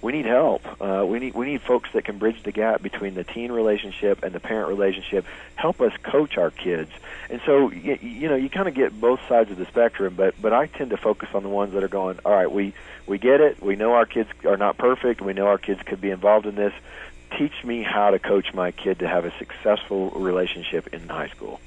we 0.00 0.12
need 0.12 0.26
help. 0.26 0.62
Uh, 0.80 1.04
we 1.06 1.18
need 1.18 1.34
we 1.34 1.46
need 1.46 1.62
folks 1.62 1.90
that 1.92 2.04
can 2.04 2.18
bridge 2.18 2.42
the 2.42 2.52
gap 2.52 2.82
between 2.82 3.14
the 3.14 3.24
teen 3.24 3.50
relationship 3.50 4.22
and 4.22 4.32
the 4.32 4.40
parent 4.40 4.68
relationship. 4.68 5.24
Help 5.56 5.80
us 5.80 5.92
coach 6.02 6.38
our 6.38 6.50
kids. 6.50 6.90
And 7.30 7.40
so 7.44 7.70
you, 7.70 7.98
you 8.00 8.28
know 8.28 8.36
you 8.36 8.48
kind 8.48 8.68
of 8.68 8.74
get 8.74 8.98
both 8.98 9.20
sides 9.28 9.50
of 9.50 9.56
the 9.56 9.66
spectrum. 9.66 10.14
But 10.16 10.40
but 10.40 10.52
I 10.52 10.66
tend 10.66 10.90
to 10.90 10.96
focus 10.96 11.30
on 11.34 11.42
the 11.42 11.48
ones 11.48 11.72
that 11.74 11.82
are 11.82 11.88
going. 11.88 12.18
All 12.24 12.32
right, 12.32 12.50
we 12.50 12.74
we 13.06 13.18
get 13.18 13.40
it. 13.40 13.60
We 13.60 13.74
know 13.74 13.94
our 13.94 14.06
kids 14.06 14.30
are 14.44 14.56
not 14.56 14.78
perfect. 14.78 15.20
We 15.20 15.32
know 15.32 15.48
our 15.48 15.58
kids 15.58 15.80
could 15.82 16.00
be 16.00 16.10
involved 16.10 16.46
in 16.46 16.54
this. 16.54 16.72
Teach 17.36 17.64
me 17.64 17.82
how 17.82 18.10
to 18.10 18.18
coach 18.18 18.54
my 18.54 18.70
kid 18.70 19.00
to 19.00 19.08
have 19.08 19.24
a 19.24 19.36
successful 19.38 20.10
relationship 20.10 20.94
in 20.94 21.08
high 21.08 21.28
school. 21.28 21.60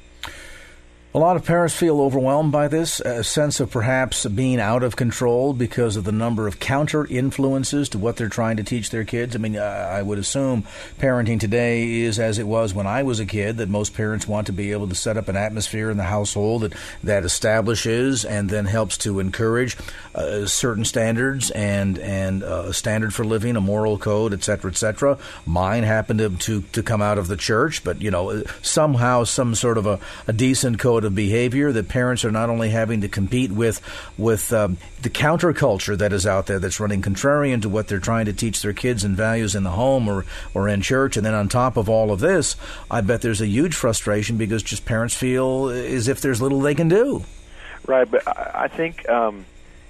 A 1.13 1.19
lot 1.19 1.35
of 1.35 1.43
parents 1.43 1.75
feel 1.75 1.99
overwhelmed 1.99 2.53
by 2.53 2.69
this, 2.69 3.01
a 3.01 3.21
sense 3.21 3.59
of 3.59 3.69
perhaps 3.69 4.25
being 4.27 4.61
out 4.61 4.81
of 4.81 4.95
control 4.95 5.51
because 5.51 5.97
of 5.97 6.05
the 6.05 6.13
number 6.13 6.47
of 6.47 6.57
counter 6.57 7.05
influences 7.05 7.89
to 7.89 7.97
what 7.97 8.15
they're 8.15 8.29
trying 8.29 8.55
to 8.55 8.63
teach 8.63 8.91
their 8.91 9.03
kids. 9.03 9.35
I 9.35 9.39
mean, 9.39 9.57
I 9.57 10.01
would 10.01 10.17
assume 10.17 10.63
parenting 11.01 11.37
today 11.37 11.99
is 11.99 12.17
as 12.17 12.39
it 12.39 12.47
was 12.47 12.73
when 12.73 12.87
I 12.87 13.03
was 13.03 13.19
a 13.19 13.25
kid, 13.25 13.57
that 13.57 13.67
most 13.67 13.93
parents 13.93 14.25
want 14.25 14.47
to 14.47 14.53
be 14.53 14.71
able 14.71 14.87
to 14.87 14.95
set 14.95 15.17
up 15.17 15.27
an 15.27 15.35
atmosphere 15.35 15.89
in 15.89 15.97
the 15.97 16.03
household 16.03 16.61
that, 16.61 16.73
that 17.03 17.25
establishes 17.25 18.23
and 18.23 18.49
then 18.49 18.63
helps 18.63 18.97
to 18.99 19.19
encourage 19.19 19.75
uh, 20.15 20.45
certain 20.45 20.85
standards 20.85 21.51
and, 21.51 21.99
and 21.99 22.41
uh, 22.41 22.67
a 22.67 22.73
standard 22.73 23.13
for 23.13 23.25
living, 23.25 23.57
a 23.57 23.61
moral 23.61 23.97
code, 23.97 24.31
et 24.33 24.45
cetera, 24.45 24.71
et 24.71 24.77
cetera. 24.77 25.17
Mine 25.45 25.83
happened 25.83 26.19
to, 26.19 26.29
to, 26.37 26.61
to 26.71 26.81
come 26.81 27.01
out 27.01 27.17
of 27.17 27.27
the 27.27 27.35
church, 27.35 27.83
but, 27.83 28.01
you 28.01 28.11
know, 28.11 28.43
somehow 28.61 29.25
some 29.25 29.55
sort 29.55 29.77
of 29.77 29.85
a, 29.85 29.99
a 30.25 30.31
decent 30.31 30.79
code 30.79 31.00
of 31.03 31.15
behavior 31.15 31.71
that 31.71 31.87
parents 31.87 32.25
are 32.25 32.31
not 32.31 32.49
only 32.49 32.69
having 32.69 33.01
to 33.01 33.07
compete 33.07 33.51
with 33.51 33.81
with 34.17 34.51
um, 34.53 34.77
the 35.01 35.09
counterculture 35.09 35.97
that 35.97 36.13
is 36.13 36.25
out 36.25 36.47
there 36.47 36.59
that's 36.59 36.79
running 36.79 37.01
contrarian 37.01 37.61
to 37.61 37.69
what 37.69 37.87
they're 37.87 37.99
trying 37.99 38.25
to 38.25 38.33
teach 38.33 38.61
their 38.61 38.73
kids 38.73 39.03
and 39.03 39.15
values 39.15 39.55
in 39.55 39.63
the 39.63 39.71
home 39.71 40.07
or 40.07 40.25
or 40.53 40.67
in 40.67 40.81
church 40.81 41.17
and 41.17 41.25
then 41.25 41.33
on 41.33 41.47
top 41.47 41.77
of 41.77 41.89
all 41.89 42.11
of 42.11 42.19
this 42.19 42.55
I 42.89 43.01
bet 43.01 43.21
there's 43.21 43.41
a 43.41 43.47
huge 43.47 43.75
frustration 43.75 44.37
because 44.37 44.63
just 44.63 44.85
parents 44.85 45.15
feel 45.15 45.69
as 45.69 46.07
if 46.07 46.21
there's 46.21 46.41
little 46.41 46.61
they 46.61 46.75
can 46.75 46.89
do 46.89 47.23
Right, 47.87 48.09
but 48.09 48.27
I 48.27 48.63
I 48.63 48.67
think 48.67 49.09
um, 49.09 49.45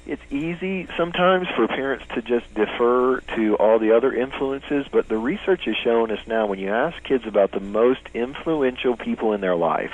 it's 0.05 0.21
easy 0.31 0.87
sometimes 0.97 1.47
for 1.55 1.67
parents 1.67 2.05
to 2.13 2.21
just 2.21 2.51
defer 2.53 3.19
to 3.35 3.55
all 3.55 3.79
the 3.79 3.91
other 3.91 4.13
influences. 4.13 4.87
But 4.89 5.07
the 5.07 5.17
research 5.17 5.65
has 5.65 5.75
shown 5.75 6.11
us 6.11 6.25
now 6.25 6.47
when 6.47 6.59
you 6.59 6.69
ask 6.69 7.01
kids 7.03 7.25
about 7.27 7.51
the 7.51 7.59
most 7.59 8.01
influential 8.13 8.95
people 8.95 9.33
in 9.33 9.41
their 9.41 9.55
life, 9.55 9.91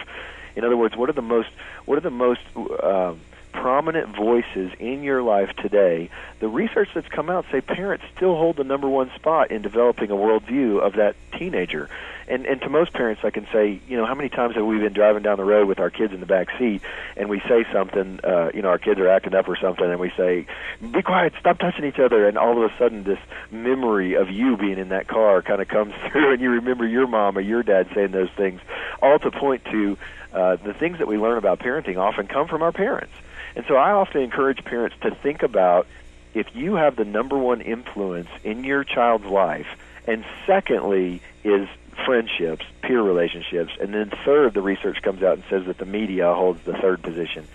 in 0.57 0.65
other 0.65 0.75
words, 0.75 0.97
what 0.97 1.07
are 1.07 1.13
the 1.13 1.21
most 1.21 1.49
what 1.85 1.97
are 1.97 2.01
the 2.01 2.09
most 2.09 2.41
uh, 2.55 3.13
prominent 3.53 4.15
voices 4.15 4.71
in 4.79 5.03
your 5.03 5.21
life 5.21 5.55
today? 5.55 6.09
The 6.39 6.47
research 6.47 6.89
that's 6.95 7.07
come 7.07 7.29
out 7.29 7.45
say 7.51 7.61
parents 7.61 8.05
still 8.15 8.35
hold 8.35 8.57
the 8.57 8.63
number 8.63 8.89
one 8.89 9.11
spot 9.15 9.51
in 9.51 9.61
developing 9.61 10.09
a 10.09 10.15
worldview 10.15 10.79
of 10.81 10.93
that 10.93 11.15
teenager. 11.37 11.89
And 12.27 12.45
and 12.45 12.59
to 12.61 12.69
most 12.69 12.91
parents, 12.91 13.21
I 13.23 13.29
can 13.29 13.47
say, 13.53 13.79
you 13.87 13.95
know, 13.95 14.05
how 14.05 14.13
many 14.13 14.29
times 14.29 14.55
have 14.55 14.65
we 14.65 14.79
been 14.79 14.93
driving 14.93 15.23
down 15.23 15.37
the 15.37 15.45
road 15.45 15.67
with 15.67 15.79
our 15.79 15.89
kids 15.89 16.11
in 16.11 16.19
the 16.19 16.25
back 16.25 16.49
seat, 16.59 16.81
and 17.15 17.29
we 17.29 17.39
say 17.41 17.65
something, 17.71 18.19
uh, 18.21 18.51
you 18.53 18.61
know, 18.61 18.67
our 18.67 18.77
kids 18.77 18.99
are 18.99 19.07
acting 19.07 19.33
up 19.33 19.47
or 19.47 19.55
something, 19.55 19.85
and 19.89 19.99
we 19.99 20.11
say, 20.17 20.45
"Be 20.91 21.01
quiet, 21.01 21.33
stop 21.39 21.57
touching 21.57 21.85
each 21.85 21.99
other," 21.99 22.27
and 22.27 22.37
all 22.37 22.61
of 22.61 22.69
a 22.69 22.77
sudden, 22.77 23.03
this 23.03 23.19
memory 23.49 24.15
of 24.15 24.29
you 24.29 24.57
being 24.57 24.77
in 24.77 24.89
that 24.89 25.07
car 25.07 25.41
kind 25.41 25.61
of 25.61 25.69
comes 25.69 25.93
through, 26.11 26.33
and 26.33 26.41
you 26.41 26.49
remember 26.49 26.85
your 26.85 27.07
mom 27.07 27.37
or 27.37 27.41
your 27.41 27.63
dad 27.63 27.87
saying 27.95 28.11
those 28.11 28.31
things, 28.31 28.59
all 29.01 29.19
to 29.19 29.31
point 29.31 29.63
to 29.71 29.97
uh, 30.33 30.57
the 30.57 30.73
things 30.73 30.99
that 30.99 31.07
we 31.07 31.17
learn 31.17 31.37
about 31.37 31.59
parenting 31.59 31.97
often 31.97 32.27
come 32.27 32.47
from 32.47 32.61
our 32.61 32.71
parents. 32.71 33.13
And 33.55 33.65
so 33.67 33.75
I 33.75 33.91
often 33.91 34.21
encourage 34.21 34.63
parents 34.63 34.95
to 35.01 35.11
think 35.11 35.43
about 35.43 35.87
if 36.33 36.47
you 36.55 36.75
have 36.75 36.95
the 36.95 37.05
number 37.05 37.37
one 37.37 37.61
influence 37.61 38.29
in 38.43 38.63
your 38.63 38.83
child's 38.83 39.25
life, 39.25 39.67
and 40.05 40.23
secondly 40.45 41.21
is 41.43 41.67
friendships, 42.05 42.65
peer 42.81 43.01
relationships, 43.01 43.73
and 43.81 43.93
then 43.93 44.11
third, 44.23 44.53
the 44.53 44.61
research 44.61 45.01
comes 45.01 45.23
out 45.23 45.33
and 45.33 45.43
says 45.49 45.65
that 45.65 45.77
the 45.77 45.85
media 45.85 46.33
holds 46.33 46.61
the 46.63 46.73
third 46.73 47.01
position. 47.01 47.47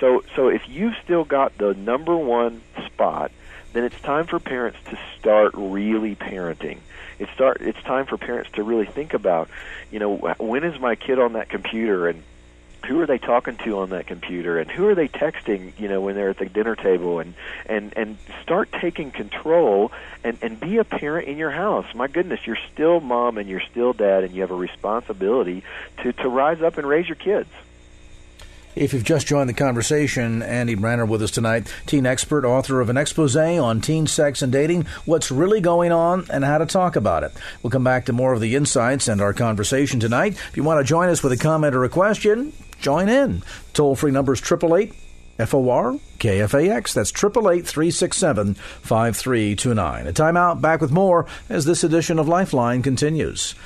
So, 0.00 0.22
so 0.34 0.48
if 0.48 0.62
you've 0.68 0.94
still 1.04 1.24
got 1.24 1.56
the 1.58 1.74
number 1.74 2.16
one 2.16 2.62
spot, 2.86 3.30
then 3.72 3.84
it's 3.84 4.00
time 4.00 4.26
for 4.26 4.40
parents 4.40 4.78
to 4.88 4.98
start 5.18 5.52
really 5.54 6.16
parenting. 6.16 6.78
It's 7.20 7.30
start. 7.32 7.60
It's 7.60 7.80
time 7.82 8.06
for 8.06 8.16
parents 8.16 8.50
to 8.52 8.62
really 8.62 8.86
think 8.86 9.12
about, 9.12 9.50
you 9.90 9.98
know, 9.98 10.16
when 10.38 10.64
is 10.64 10.80
my 10.80 10.94
kid 10.96 11.18
on 11.18 11.34
that 11.34 11.50
computer 11.50 12.08
and 12.08 12.22
who 12.86 12.98
are 13.00 13.06
they 13.06 13.18
talking 13.18 13.56
to 13.58 13.80
on 13.80 13.90
that 13.90 14.06
computer 14.06 14.58
and 14.58 14.70
who 14.70 14.88
are 14.88 14.94
they 14.94 15.06
texting 15.06 15.78
you 15.78 15.86
know 15.86 16.00
when 16.00 16.14
they're 16.14 16.30
at 16.30 16.38
the 16.38 16.46
dinner 16.46 16.74
table 16.74 17.18
and 17.18 17.34
and 17.66 17.92
and 17.94 18.16
start 18.42 18.70
taking 18.72 19.10
control 19.10 19.92
and 20.24 20.38
and 20.40 20.58
be 20.58 20.78
a 20.78 20.84
parent 20.84 21.28
in 21.28 21.36
your 21.36 21.50
house 21.50 21.84
my 21.94 22.08
goodness 22.08 22.40
you're 22.46 22.58
still 22.72 22.98
mom 22.98 23.36
and 23.36 23.50
you're 23.50 23.60
still 23.70 23.92
dad 23.92 24.24
and 24.24 24.34
you 24.34 24.40
have 24.40 24.50
a 24.50 24.54
responsibility 24.56 25.62
to 26.02 26.12
to 26.14 26.26
rise 26.26 26.62
up 26.62 26.78
and 26.78 26.86
raise 26.88 27.06
your 27.06 27.16
kids 27.16 27.50
If 28.76 28.92
you've 28.92 29.04
just 29.04 29.26
joined 29.26 29.48
the 29.48 29.54
conversation, 29.54 30.42
Andy 30.42 30.76
Braner 30.76 31.06
with 31.06 31.22
us 31.22 31.32
tonight, 31.32 31.72
teen 31.86 32.06
expert, 32.06 32.44
author 32.44 32.80
of 32.80 32.88
an 32.88 32.96
expose 32.96 33.34
on 33.36 33.80
teen 33.80 34.06
sex 34.06 34.42
and 34.42 34.52
dating, 34.52 34.86
what's 35.04 35.32
really 35.32 35.60
going 35.60 35.90
on, 35.90 36.26
and 36.30 36.44
how 36.44 36.58
to 36.58 36.66
talk 36.66 36.94
about 36.94 37.24
it. 37.24 37.32
We'll 37.62 37.72
come 37.72 37.82
back 37.82 38.06
to 38.06 38.12
more 38.12 38.32
of 38.32 38.40
the 38.40 38.54
insights 38.54 39.08
and 39.08 39.20
our 39.20 39.32
conversation 39.32 39.98
tonight. 39.98 40.34
If 40.34 40.56
you 40.56 40.62
want 40.62 40.78
to 40.78 40.88
join 40.88 41.08
us 41.08 41.22
with 41.22 41.32
a 41.32 41.36
comment 41.36 41.74
or 41.74 41.82
a 41.82 41.88
question, 41.88 42.52
join 42.80 43.08
in. 43.08 43.42
Toll 43.72 43.96
free 43.96 44.12
numbers 44.12 44.40
888 44.40 44.94
FOR 45.48 45.98
KFAX. 46.20 46.94
That's 46.94 47.10
888 47.10 47.66
367 47.66 48.54
5329. 48.54 50.06
A 50.06 50.12
timeout, 50.12 50.60
back 50.60 50.80
with 50.80 50.92
more 50.92 51.26
as 51.48 51.64
this 51.64 51.82
edition 51.82 52.20
of 52.20 52.28
Lifeline 52.28 52.82
continues. 52.82 53.56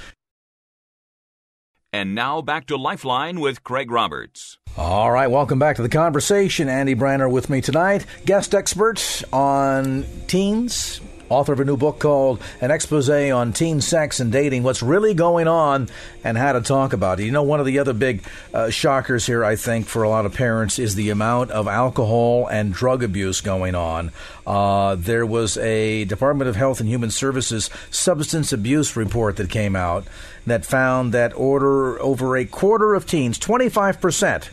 And 1.95 2.13
now 2.13 2.43
back 2.43 2.67
to 2.67 2.77
Lifeline 2.77 3.39
with 3.39 3.63
Craig 3.63 3.89
Roberts. 3.89 4.59
All 4.77 5.13
right, 5.13 5.29
welcome 5.29 5.61
back 5.61 5.77
to 5.77 5.83
the 5.83 5.89
conversation. 5.89 6.69
Andy 6.69 6.97
Braner 6.97 7.31
with 7.31 7.49
me 7.49 7.61
tonight, 7.61 8.05
guest 8.25 8.53
expert 8.53 9.23
on 9.33 10.05
teens, 10.27 11.01
author 11.29 11.53
of 11.53 11.61
a 11.61 11.65
new 11.65 11.77
book 11.77 11.99
called 11.99 12.41
An 12.61 12.71
Expose 12.71 13.09
on 13.33 13.53
Teen 13.53 13.81
Sex 13.81 14.21
and 14.21 14.31
Dating 14.31 14.63
What's 14.63 14.83
Really 14.83 15.15
Going 15.15 15.49
On 15.49 15.89
and 16.23 16.37
How 16.37 16.53
to 16.53 16.61
Talk 16.61 16.93
About 16.93 17.21
It. 17.21 17.25
You 17.25 17.33
know, 17.33 17.43
one 17.43 17.61
of 17.61 17.67
the 17.67 17.79
other 17.79 17.93
big 17.93 18.23
uh, 18.53 18.71
shockers 18.71 19.27
here, 19.27 19.45
I 19.45 19.57
think, 19.57 19.87
for 19.87 20.03
a 20.03 20.09
lot 20.09 20.27
of 20.27 20.35
parents 20.35 20.79
is 20.79 20.95
the 20.95 21.11
amount 21.11 21.51
of 21.51 21.69
alcohol 21.69 22.47
and 22.47 22.73
drug 22.73 23.03
abuse 23.03 23.41
going 23.41 23.75
on. 23.75 24.13
Uh, 24.47 24.97
there 24.97 25.25
was 25.27 25.57
a 25.59 26.05
Department 26.05 26.49
of 26.49 26.57
Health 26.57 26.81
and 26.81 26.89
Human 26.89 27.11
Services 27.11 27.71
substance 27.91 28.53
abuse 28.53 28.97
report 28.97 29.37
that 29.37 29.51
came 29.51 29.77
out 29.77 30.07
that 30.47 30.67
found 30.67 31.13
that 31.15 31.33
order 31.35 32.01
over 32.01 32.37
a 32.37 32.45
quarter 32.45 32.95
of 32.95 33.07
teens, 33.07 33.39
25%, 33.39 34.49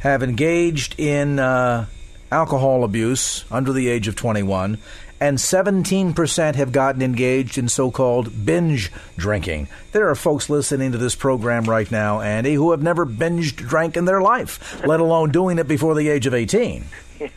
have 0.00 0.22
engaged 0.22 0.98
in 0.98 1.38
uh, 1.38 1.86
alcohol 2.30 2.84
abuse 2.84 3.44
under 3.50 3.72
the 3.72 3.88
age 3.88 4.08
of 4.08 4.16
21, 4.16 4.78
and 5.20 5.38
17% 5.38 6.54
have 6.54 6.72
gotten 6.72 7.02
engaged 7.02 7.58
in 7.58 7.68
so 7.68 7.90
called 7.90 8.44
binge 8.44 8.92
drinking. 9.16 9.68
There 9.92 10.08
are 10.08 10.14
folks 10.14 10.50
listening 10.50 10.92
to 10.92 10.98
this 10.98 11.14
program 11.14 11.64
right 11.64 11.90
now, 11.90 12.20
Andy, 12.20 12.54
who 12.54 12.70
have 12.72 12.82
never 12.82 13.06
binged 13.06 13.56
drank 13.56 13.96
in 13.96 14.04
their 14.04 14.20
life, 14.20 14.84
let 14.86 15.00
alone 15.00 15.30
doing 15.30 15.58
it 15.58 15.68
before 15.68 15.94
the 15.94 16.08
age 16.08 16.26
of 16.26 16.34
18. 16.34 16.84
Yeah. 17.20 17.28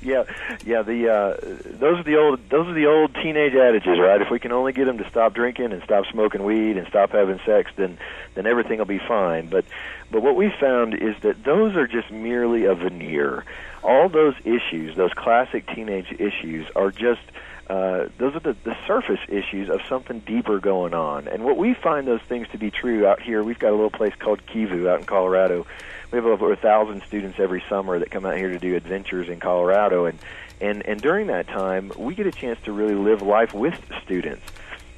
Yeah, 0.00 0.24
yeah. 0.64 0.80
The 0.80 1.10
uh, 1.10 1.36
those 1.78 1.98
are 1.98 2.02
the 2.02 2.16
old 2.16 2.40
those 2.48 2.66
are 2.66 2.72
the 2.72 2.86
old 2.86 3.14
teenage 3.14 3.54
adages, 3.54 3.98
right? 3.98 4.22
If 4.22 4.30
we 4.30 4.38
can 4.38 4.52
only 4.52 4.72
get 4.72 4.86
them 4.86 4.96
to 4.98 5.08
stop 5.10 5.34
drinking 5.34 5.72
and 5.72 5.82
stop 5.82 6.06
smoking 6.06 6.44
weed 6.44 6.78
and 6.78 6.86
stop 6.88 7.10
having 7.12 7.38
sex, 7.44 7.70
then 7.76 7.98
then 8.34 8.46
everything 8.46 8.78
will 8.78 8.86
be 8.86 8.98
fine. 8.98 9.48
But 9.48 9.66
but 10.10 10.22
what 10.22 10.34
we 10.34 10.50
found 10.58 10.94
is 10.94 11.14
that 11.20 11.44
those 11.44 11.76
are 11.76 11.86
just 11.86 12.10
merely 12.10 12.64
a 12.64 12.74
veneer 12.74 13.44
all 13.86 14.08
those 14.08 14.34
issues, 14.44 14.96
those 14.96 15.12
classic 15.14 15.66
teenage 15.74 16.12
issues, 16.18 16.66
are 16.74 16.90
just 16.90 17.22
uh, 17.68 18.08
those 18.18 18.34
are 18.36 18.40
the, 18.40 18.56
the 18.64 18.76
surface 18.86 19.18
issues 19.28 19.68
of 19.68 19.80
something 19.88 20.20
deeper 20.20 20.60
going 20.60 20.94
on. 20.94 21.26
And 21.26 21.44
what 21.44 21.56
we 21.56 21.74
find 21.74 22.06
those 22.06 22.20
things 22.22 22.46
to 22.52 22.58
be 22.58 22.70
true 22.70 23.06
out 23.06 23.20
here, 23.20 23.42
we've 23.42 23.58
got 23.58 23.70
a 23.70 23.74
little 23.74 23.90
place 23.90 24.14
called 24.18 24.44
Kivu 24.46 24.88
out 24.88 25.00
in 25.00 25.06
Colorado. 25.06 25.66
We 26.12 26.16
have 26.16 26.26
over 26.26 26.52
a 26.52 26.56
thousand 26.56 27.02
students 27.06 27.40
every 27.40 27.64
summer 27.68 27.98
that 27.98 28.10
come 28.10 28.24
out 28.24 28.36
here 28.36 28.50
to 28.50 28.58
do 28.58 28.76
adventures 28.76 29.28
in 29.28 29.40
Colorado, 29.40 30.06
and 30.06 30.18
and 30.60 30.84
and 30.86 31.00
during 31.00 31.28
that 31.28 31.48
time, 31.48 31.92
we 31.96 32.14
get 32.14 32.26
a 32.26 32.32
chance 32.32 32.58
to 32.64 32.72
really 32.72 32.94
live 32.94 33.22
life 33.22 33.54
with 33.54 33.78
students. 34.04 34.42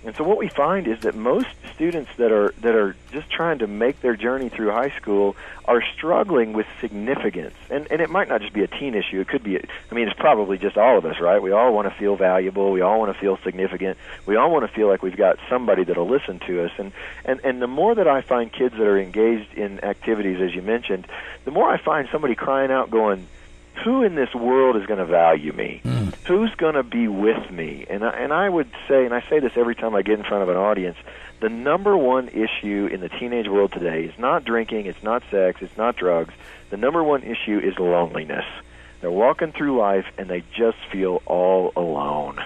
And 0.04 0.14
so 0.14 0.22
what 0.22 0.38
we 0.38 0.48
find 0.48 0.86
is 0.86 1.00
that 1.00 1.16
most 1.16 1.48
students 1.74 2.10
that 2.16 2.30
are 2.30 2.54
that 2.60 2.74
are 2.74 2.94
just 3.12 3.30
trying 3.30 3.58
to 3.58 3.66
make 3.66 4.00
their 4.00 4.16
journey 4.16 4.48
through 4.48 4.70
high 4.70 4.90
school 4.90 5.36
are 5.64 5.82
struggling 5.96 6.52
with 6.52 6.66
significance. 6.80 7.54
And 7.68 7.88
and 7.90 8.00
it 8.00 8.08
might 8.08 8.28
not 8.28 8.40
just 8.40 8.52
be 8.52 8.62
a 8.62 8.68
teen 8.68 8.94
issue. 8.94 9.20
It 9.20 9.28
could 9.28 9.42
be 9.42 9.58
I 9.58 9.94
mean 9.94 10.08
it's 10.08 10.18
probably 10.18 10.56
just 10.56 10.76
all 10.76 10.98
of 10.98 11.04
us, 11.04 11.20
right? 11.20 11.42
We 11.42 11.50
all 11.50 11.74
want 11.74 11.92
to 11.92 11.98
feel 11.98 12.16
valuable, 12.16 12.70
we 12.70 12.80
all 12.80 13.00
want 13.00 13.12
to 13.12 13.18
feel 13.18 13.38
significant. 13.38 13.98
We 14.24 14.36
all 14.36 14.50
want 14.50 14.66
to 14.66 14.72
feel 14.72 14.88
like 14.88 15.02
we've 15.02 15.16
got 15.16 15.38
somebody 15.48 15.84
that'll 15.84 16.08
listen 16.08 16.38
to 16.46 16.64
us. 16.64 16.72
And 16.78 16.92
and 17.24 17.40
and 17.42 17.60
the 17.60 17.66
more 17.66 17.94
that 17.94 18.06
I 18.06 18.20
find 18.20 18.52
kids 18.52 18.76
that 18.76 18.86
are 18.86 18.98
engaged 18.98 19.54
in 19.54 19.82
activities 19.84 20.40
as 20.40 20.54
you 20.54 20.62
mentioned, 20.62 21.06
the 21.44 21.50
more 21.50 21.68
I 21.68 21.76
find 21.76 22.08
somebody 22.12 22.36
crying 22.36 22.70
out 22.70 22.90
going 22.90 23.26
who 23.84 24.02
in 24.02 24.14
this 24.14 24.34
world 24.34 24.76
is 24.76 24.86
going 24.86 24.98
to 24.98 25.06
value 25.06 25.52
me? 25.52 25.80
Mm. 25.84 26.14
Who's 26.26 26.54
going 26.56 26.74
to 26.74 26.82
be 26.82 27.08
with 27.08 27.50
me? 27.50 27.86
And 27.88 28.04
I, 28.04 28.10
and 28.10 28.32
I 28.32 28.48
would 28.48 28.70
say, 28.86 29.04
and 29.04 29.14
I 29.14 29.22
say 29.28 29.40
this 29.40 29.52
every 29.56 29.74
time 29.74 29.94
I 29.94 30.02
get 30.02 30.18
in 30.18 30.24
front 30.24 30.42
of 30.42 30.48
an 30.48 30.56
audience, 30.56 30.96
the 31.40 31.48
number 31.48 31.96
one 31.96 32.28
issue 32.28 32.88
in 32.92 33.00
the 33.00 33.08
teenage 33.08 33.48
world 33.48 33.72
today 33.72 34.04
is 34.04 34.18
not 34.18 34.44
drinking, 34.44 34.86
it's 34.86 35.02
not 35.02 35.22
sex, 35.30 35.62
it's 35.62 35.76
not 35.76 35.96
drugs. 35.96 36.34
The 36.70 36.76
number 36.76 37.02
one 37.02 37.22
issue 37.22 37.58
is 37.58 37.78
loneliness. 37.78 38.44
They're 39.00 39.10
walking 39.10 39.52
through 39.52 39.78
life 39.78 40.06
and 40.18 40.28
they 40.28 40.42
just 40.56 40.78
feel 40.90 41.22
all 41.26 41.72
alone. 41.76 42.44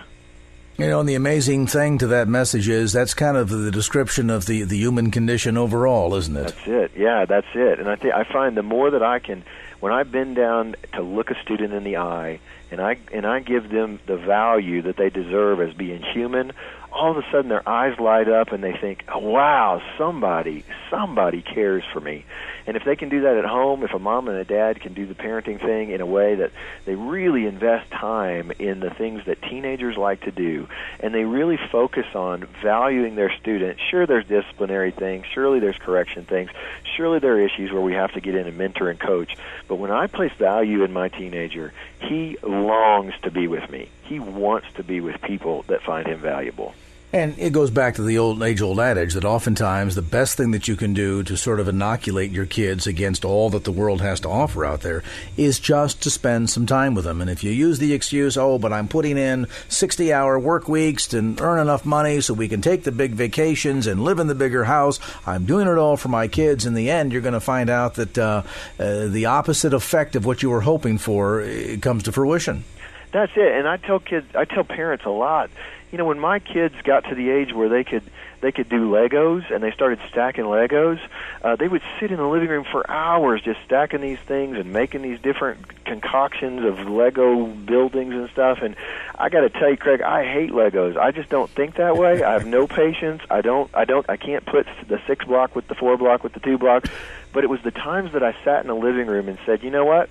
You 0.78 0.88
know, 0.88 1.00
and 1.00 1.08
the 1.08 1.14
amazing 1.14 1.66
thing 1.66 1.98
to 1.98 2.08
that 2.08 2.28
message 2.28 2.68
is 2.68 2.92
that's 2.92 3.14
kind 3.14 3.36
of 3.36 3.50
the 3.50 3.70
description 3.70 4.30
of 4.30 4.46
the, 4.46 4.62
the 4.64 4.76
human 4.76 5.10
condition 5.10 5.56
overall, 5.56 6.14
isn't 6.14 6.36
it? 6.36 6.42
That's 6.48 6.66
it. 6.66 6.92
Yeah, 6.96 7.24
that's 7.26 7.46
it. 7.54 7.78
And 7.78 7.88
I 7.88 7.96
think 7.96 8.14
I 8.14 8.24
find 8.24 8.56
the 8.56 8.62
more 8.62 8.90
that 8.90 9.02
I 9.02 9.18
can 9.18 9.44
when 9.82 9.92
I 9.92 10.04
bend 10.04 10.36
down 10.36 10.76
to 10.92 11.02
look 11.02 11.32
a 11.32 11.42
student 11.42 11.74
in 11.74 11.82
the 11.82 11.96
eye 11.96 12.38
and 12.70 12.80
I 12.80 12.98
and 13.12 13.26
I 13.26 13.40
give 13.40 13.68
them 13.68 13.98
the 14.06 14.16
value 14.16 14.80
that 14.82 14.96
they 14.96 15.10
deserve 15.10 15.60
as 15.60 15.74
being 15.74 16.00
human, 16.04 16.52
all 16.92 17.10
of 17.10 17.16
a 17.16 17.30
sudden 17.30 17.48
their 17.48 17.66
eyes 17.68 17.98
light 17.98 18.28
up 18.28 18.52
and 18.52 18.62
they 18.62 18.72
think, 18.72 19.04
oh, 19.08 19.18
"Wow, 19.18 19.80
somebody, 19.98 20.64
somebody 20.90 21.42
cares 21.42 21.84
for 21.92 22.00
me." 22.00 22.24
And 22.66 22.76
if 22.76 22.84
they 22.84 22.96
can 22.96 23.08
do 23.08 23.22
that 23.22 23.36
at 23.36 23.44
home, 23.44 23.82
if 23.82 23.92
a 23.92 23.98
mom 23.98 24.28
and 24.28 24.36
a 24.36 24.44
dad 24.44 24.80
can 24.80 24.92
do 24.92 25.06
the 25.06 25.14
parenting 25.14 25.60
thing 25.60 25.90
in 25.90 26.00
a 26.00 26.06
way 26.06 26.36
that 26.36 26.52
they 26.84 26.94
really 26.94 27.46
invest 27.46 27.90
time 27.90 28.52
in 28.58 28.80
the 28.80 28.90
things 28.90 29.24
that 29.26 29.42
teenagers 29.42 29.96
like 29.96 30.20
to 30.22 30.30
do, 30.30 30.68
and 31.00 31.12
they 31.12 31.24
really 31.24 31.56
focus 31.56 32.06
on 32.14 32.46
valuing 32.62 33.16
their 33.16 33.32
student, 33.32 33.78
sure, 33.90 34.06
there's 34.06 34.26
disciplinary 34.26 34.92
things, 34.92 35.26
surely 35.32 35.58
there's 35.58 35.78
correction 35.78 36.24
things, 36.24 36.50
surely 36.96 37.18
there 37.18 37.34
are 37.34 37.40
issues 37.40 37.72
where 37.72 37.82
we 37.82 37.94
have 37.94 38.12
to 38.12 38.20
get 38.20 38.34
in 38.34 38.46
and 38.46 38.56
mentor 38.56 38.90
and 38.90 39.00
coach. 39.00 39.36
But 39.66 39.76
when 39.76 39.90
I 39.90 40.06
place 40.06 40.32
value 40.38 40.84
in 40.84 40.92
my 40.92 41.08
teenager, 41.08 41.72
he 42.00 42.36
longs 42.42 43.14
to 43.22 43.30
be 43.30 43.48
with 43.48 43.68
me. 43.70 43.88
He 44.02 44.20
wants 44.20 44.66
to 44.74 44.84
be 44.84 45.00
with 45.00 45.20
people 45.22 45.64
that 45.68 45.82
find 45.82 46.06
him 46.06 46.20
valuable. 46.20 46.74
And 47.14 47.38
it 47.38 47.52
goes 47.52 47.70
back 47.70 47.96
to 47.96 48.02
the 48.02 48.16
old 48.16 48.42
age 48.42 48.62
old 48.62 48.80
adage 48.80 49.12
that 49.12 49.24
oftentimes 49.26 49.94
the 49.94 50.00
best 50.00 50.38
thing 50.38 50.52
that 50.52 50.66
you 50.66 50.76
can 50.76 50.94
do 50.94 51.22
to 51.24 51.36
sort 51.36 51.60
of 51.60 51.68
inoculate 51.68 52.30
your 52.30 52.46
kids 52.46 52.86
against 52.86 53.26
all 53.26 53.50
that 53.50 53.64
the 53.64 53.72
world 53.72 54.00
has 54.00 54.20
to 54.20 54.30
offer 54.30 54.64
out 54.64 54.80
there 54.80 55.02
is 55.36 55.60
just 55.60 56.02
to 56.04 56.10
spend 56.10 56.48
some 56.48 56.64
time 56.64 56.94
with 56.94 57.04
them. 57.04 57.20
And 57.20 57.28
if 57.28 57.44
you 57.44 57.50
use 57.50 57.78
the 57.78 57.92
excuse, 57.92 58.38
oh, 58.38 58.58
but 58.58 58.72
I'm 58.72 58.88
putting 58.88 59.18
in 59.18 59.46
60 59.68 60.10
hour 60.10 60.38
work 60.38 60.68
weeks 60.68 61.06
to 61.08 61.36
earn 61.38 61.60
enough 61.60 61.84
money 61.84 62.22
so 62.22 62.32
we 62.32 62.48
can 62.48 62.62
take 62.62 62.84
the 62.84 62.92
big 62.92 63.12
vacations 63.12 63.86
and 63.86 64.02
live 64.02 64.18
in 64.18 64.26
the 64.26 64.34
bigger 64.34 64.64
house, 64.64 64.98
I'm 65.26 65.44
doing 65.44 65.68
it 65.68 65.76
all 65.76 65.98
for 65.98 66.08
my 66.08 66.28
kids. 66.28 66.64
In 66.64 66.72
the 66.72 66.88
end, 66.88 67.12
you're 67.12 67.20
going 67.20 67.34
to 67.34 67.40
find 67.40 67.68
out 67.68 67.96
that 67.96 68.16
uh, 68.16 68.42
uh, 68.78 69.08
the 69.08 69.26
opposite 69.26 69.74
effect 69.74 70.16
of 70.16 70.24
what 70.24 70.42
you 70.42 70.48
were 70.48 70.62
hoping 70.62 70.96
for 70.96 71.42
uh, 71.42 71.76
comes 71.82 72.04
to 72.04 72.12
fruition. 72.12 72.64
That's 73.12 73.32
it. 73.36 73.52
And 73.52 73.68
I 73.68 73.76
tell 73.76 74.00
kids, 74.00 74.34
I 74.34 74.44
tell 74.44 74.64
parents 74.64 75.04
a 75.04 75.10
lot 75.10 75.50
you 75.92 75.98
know 75.98 76.06
when 76.06 76.18
my 76.18 76.38
kids 76.38 76.74
got 76.82 77.04
to 77.10 77.14
the 77.14 77.28
age 77.28 77.52
where 77.52 77.68
they 77.68 77.84
could 77.84 78.02
they 78.40 78.50
could 78.50 78.68
do 78.68 78.90
Legos 78.90 79.48
and 79.54 79.62
they 79.62 79.70
started 79.70 80.00
stacking 80.08 80.44
Legos, 80.44 80.98
uh, 81.44 81.54
they 81.54 81.68
would 81.68 81.82
sit 82.00 82.10
in 82.10 82.16
the 82.16 82.26
living 82.26 82.48
room 82.48 82.64
for 82.64 82.90
hours 82.90 83.42
just 83.42 83.60
stacking 83.64 84.00
these 84.00 84.18
things 84.18 84.56
and 84.56 84.72
making 84.72 85.02
these 85.02 85.20
different 85.20 85.84
concoctions 85.84 86.64
of 86.64 86.88
Lego 86.88 87.46
buildings 87.46 88.14
and 88.14 88.28
stuff. 88.30 88.62
And 88.62 88.74
I 89.16 89.28
got 89.28 89.42
to 89.42 89.50
tell 89.50 89.70
you, 89.70 89.76
Craig, 89.76 90.00
I 90.00 90.24
hate 90.24 90.50
Legos. 90.50 90.96
I 90.96 91.12
just 91.12 91.28
don't 91.28 91.48
think 91.50 91.76
that 91.76 91.96
way. 91.96 92.24
I 92.24 92.32
have 92.32 92.46
no 92.46 92.66
patience. 92.82 93.22
I 93.30 93.42
don't. 93.42 93.70
I 93.74 93.84
don't. 93.84 94.08
I 94.08 94.16
can't 94.16 94.44
put 94.46 94.66
the 94.88 95.00
six 95.06 95.26
block 95.26 95.54
with 95.54 95.68
the 95.68 95.74
four 95.74 95.96
block 95.98 96.24
with 96.24 96.32
the 96.32 96.40
two 96.40 96.58
block. 96.58 96.86
But 97.32 97.44
it 97.44 97.50
was 97.50 97.60
the 97.62 97.70
times 97.70 98.12
that 98.14 98.24
I 98.24 98.34
sat 98.44 98.62
in 98.62 98.66
the 98.66 98.74
living 98.74 99.06
room 99.06 99.28
and 99.28 99.38
said, 99.44 99.62
you 99.62 99.70
know 99.70 99.84
what? 99.84 100.08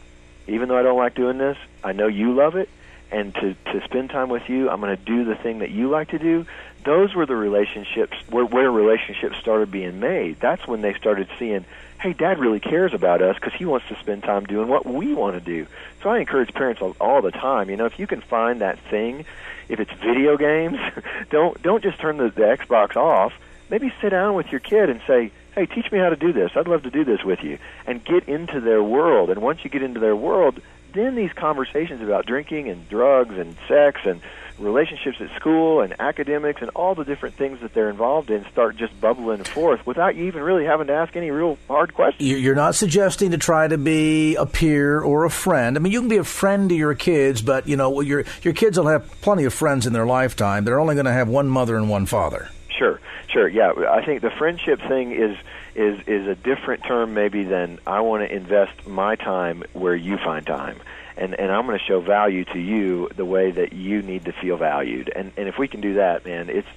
Even 0.47 0.69
though 0.69 0.77
I 0.77 0.83
don't 0.83 0.97
like 0.97 1.15
doing 1.15 1.37
this, 1.37 1.57
I 1.83 1.91
know 1.91 2.07
you 2.07 2.33
love 2.33 2.55
it 2.55 2.69
and 3.12 3.34
to 3.36 3.56
to 3.71 3.82
spend 3.84 4.10
time 4.10 4.30
with 4.30 4.50
you. 4.50 4.69
I'm 4.69 4.80
going 4.82 4.95
to 4.95 5.04
do 5.04 5.26
the 5.26 5.36
thing 5.36 5.60
that 5.60 5.71
you 5.71 5.89
like 5.89 6.10
to 6.10 6.19
do. 6.19 6.45
Those 6.84 7.13
were 7.13 7.26
the 7.26 7.36
relationships 7.36 8.17
where 8.30 8.45
where 8.45 8.71
relationships 8.71 9.38
started 9.39 9.71
being 9.71 10.00
made. 10.00 10.39
That's 10.39 10.65
when 10.67 10.82
they 10.82 10.93
started 10.93 11.28
seeing, 11.38 11.65
hey, 12.00 12.13
Dad 12.13 12.39
really 12.39 12.60
cares 12.60 12.93
about 12.93 13.21
us 13.21 13.36
because 13.36 13.54
he 13.54 13.65
wants 13.65 13.88
to 13.89 13.95
spend 14.00 14.24
time 14.24 14.45
doing 14.45 14.67
what 14.67 14.86
we 14.86 15.13
want 15.13 15.36
to 15.36 15.41
do. 15.41 15.67
So 16.02 16.10
I 16.10 16.19
encourage 16.19 16.54
parents 16.54 16.82
all, 16.82 16.95
all 17.00 17.21
the 17.21 17.32
time. 17.32 17.69
You 17.69 17.78
know, 17.78 17.86
if 17.86 18.00
you 18.00 18.08
can 18.08 18.21
find 18.21 18.62
that 18.62 18.80
thing, 18.89 19.26
if 19.69 19.80
it's 19.80 19.91
video 19.93 20.38
games, 20.38 20.80
don't 21.30 21.62
don't 21.62 21.84
just 21.84 22.00
turn 22.00 22.17
the, 22.17 22.30
the 22.30 22.41
Xbox 22.41 22.95
off. 22.95 23.34
Maybe 23.69 23.93
sit 24.02 24.10
down 24.10 24.36
with 24.36 24.52
your 24.52 24.60
kid 24.60 24.89
and 24.89 25.02
say, 25.08 25.32
hey, 25.56 25.65
teach 25.65 25.91
me 25.91 26.00
how 26.00 26.10
to 26.10 26.15
do 26.15 26.34
this. 26.34 26.52
I'd 26.56 26.67
love 26.67 26.84
to 26.84 26.91
do 26.91 27.04
this 27.04 27.24
with 27.24 27.43
you. 27.43 27.58
And 27.86 28.04
get 28.04 28.28
into 28.28 28.60
their 28.60 28.84
world. 28.84 29.30
And 29.30 29.41
once 29.41 29.63
you 29.63 29.69
get 29.69 29.84
into 29.84 30.00
their 30.00 30.15
world, 30.15 30.62
then 30.93 31.15
these 31.15 31.34
conversations 31.34 32.01
about 32.01 32.25
drinking 32.25 32.69
and 32.69 32.88
drugs 32.89 33.38
and 33.38 33.56
sex 33.67 34.01
and 34.06 34.21
relationships 34.62 35.17
at 35.19 35.36
school 35.36 35.82
and 35.82 35.99
academics 35.99 36.62
and 36.62 36.69
all 36.75 36.95
the 36.95 37.04
different 37.04 37.36
things 37.36 37.60
that 37.62 37.73
they're 37.73 37.89
involved 37.89 38.30
in 38.30 38.45
start 38.51 38.77
just 38.77 38.99
bubbling 39.01 39.43
forth 39.43 39.86
without 39.86 40.15
you 40.15 40.25
even 40.25 40.41
really 40.43 40.65
having 40.65 40.88
to 40.88 40.93
ask 40.93 41.15
any 41.15 41.32
real 41.32 41.58
hard 41.67 41.93
questions. 41.93 42.30
You're 42.30 42.56
not 42.56 42.75
suggesting 42.75 43.32
to 43.32 43.38
try 43.38 43.67
to 43.67 43.77
be 43.77 44.36
a 44.36 44.45
peer 44.45 45.01
or 45.01 45.25
a 45.25 45.30
friend. 45.30 45.77
I 45.77 45.80
mean, 45.80 45.91
you 45.91 45.99
can 45.99 46.10
be 46.10 46.17
a 46.17 46.23
friend 46.23 46.69
to 46.69 46.75
your 46.75 46.93
kids, 46.93 47.41
but 47.41 47.67
you 47.67 47.75
know 47.75 48.01
your 48.01 48.23
your 48.43 48.54
kids 48.54 48.77
will 48.77 48.88
have 48.88 49.10
plenty 49.21 49.45
of 49.45 49.54
friends 49.54 49.88
in 49.88 49.93
their 49.93 50.06
lifetime. 50.06 50.63
They're 50.63 50.80
only 50.80 50.95
going 50.95 51.06
to 51.06 51.13
have 51.13 51.27
one 51.27 51.49
mother 51.49 51.75
and 51.75 51.89
one 51.89 52.06
father. 52.06 52.49
Sure, 52.69 52.99
sure, 53.27 53.47
yeah. 53.47 53.73
I 53.89 54.06
think 54.06 54.21
the 54.21 54.32
friendship 54.32 54.80
thing 54.88 55.12
is 55.12 55.36
is 55.75 55.99
is 56.07 56.27
a 56.27 56.36
different 56.36 56.84
term 56.84 57.13
maybe 57.13 57.43
than 57.43 57.79
I 57.86 58.01
want 58.01 58.27
to 58.27 58.36
invest 58.36 58.88
my 58.88 59.15
time 59.15 59.63
where 59.73 59.95
you 59.95 60.17
find 60.17 60.45
time. 60.45 60.79
And, 61.17 61.36
and 61.36 61.51
I'm 61.51 61.67
going 61.67 61.77
to 61.77 61.86
show 61.86 61.99
value 61.99 62.45
to 62.45 62.60
you 62.60 63.10
the 63.15 63.25
way 63.25 63.51
that 63.51 63.73
you 63.73 64.01
need 64.01 64.25
to 64.25 64.31
feel 64.31 64.57
valued. 64.57 65.12
And, 65.13 65.31
and 65.38 65.47
if 65.47 65.57
we 65.57 65.67
can 65.67 65.81
do 65.81 65.95
that, 65.95 66.25
man, 66.25 66.49
it's 66.49 66.67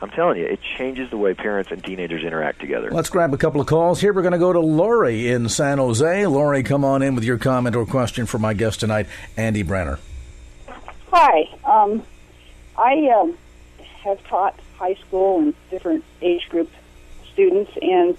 I'm 0.00 0.10
telling 0.10 0.38
you, 0.38 0.46
it 0.46 0.60
changes 0.76 1.10
the 1.10 1.16
way 1.16 1.34
parents 1.34 1.72
and 1.72 1.82
teenagers 1.82 2.22
interact 2.22 2.60
together. 2.60 2.90
Let's 2.90 3.10
grab 3.10 3.34
a 3.34 3.36
couple 3.36 3.60
of 3.60 3.66
calls 3.66 4.00
here. 4.00 4.12
We're 4.12 4.22
going 4.22 4.32
to 4.32 4.38
go 4.38 4.52
to 4.52 4.60
Lori 4.60 5.28
in 5.28 5.48
San 5.48 5.78
Jose. 5.78 6.26
Lori, 6.26 6.62
come 6.62 6.84
on 6.84 7.02
in 7.02 7.16
with 7.16 7.24
your 7.24 7.38
comment 7.38 7.74
or 7.74 7.84
question 7.84 8.26
for 8.26 8.38
my 8.38 8.54
guest 8.54 8.78
tonight, 8.80 9.08
Andy 9.36 9.64
Braner. 9.64 9.98
Hi. 11.10 11.48
Um, 11.64 12.04
I 12.76 13.08
um, 13.08 13.36
have 14.04 14.22
taught 14.28 14.54
high 14.76 14.94
school 14.94 15.40
and 15.40 15.54
different 15.70 16.04
age 16.22 16.48
group 16.48 16.70
students, 17.32 17.72
and 17.82 18.16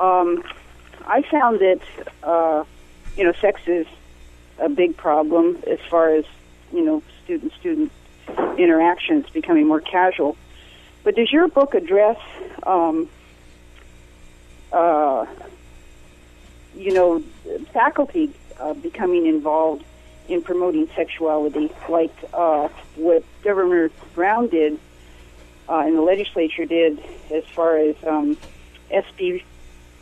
um, 0.00 0.42
I 1.06 1.22
found 1.22 1.60
that 1.60 1.80
uh, 2.22 2.64
you 3.16 3.24
know 3.24 3.32
sex 3.40 3.60
is 3.66 3.86
a 4.58 4.68
big 4.68 4.96
problem 4.96 5.62
as 5.66 5.78
far 5.88 6.14
as 6.14 6.24
you 6.72 6.84
know 6.84 7.02
student 7.24 7.52
student 7.60 7.92
interactions 8.58 9.28
becoming 9.30 9.66
more 9.66 9.80
casual. 9.80 10.36
But 11.04 11.16
does 11.16 11.32
your 11.32 11.48
book 11.48 11.74
address 11.74 12.18
um, 12.62 13.08
uh, 14.72 15.26
you 16.74 16.92
know 16.94 17.20
faculty 17.72 18.32
uh, 18.58 18.74
becoming 18.74 19.26
involved 19.26 19.84
in 20.28 20.42
promoting 20.42 20.88
sexuality, 20.94 21.70
like 21.88 22.14
uh, 22.32 22.68
what 22.96 23.24
Governor 23.42 23.90
Brown 24.14 24.48
did 24.48 24.78
uh, 25.70 25.78
and 25.86 25.96
the 25.96 26.02
legislature 26.02 26.64
did 26.64 27.02
as 27.30 27.44
far 27.54 27.78
as 27.78 27.94
um, 28.06 28.36
SB 28.90 29.42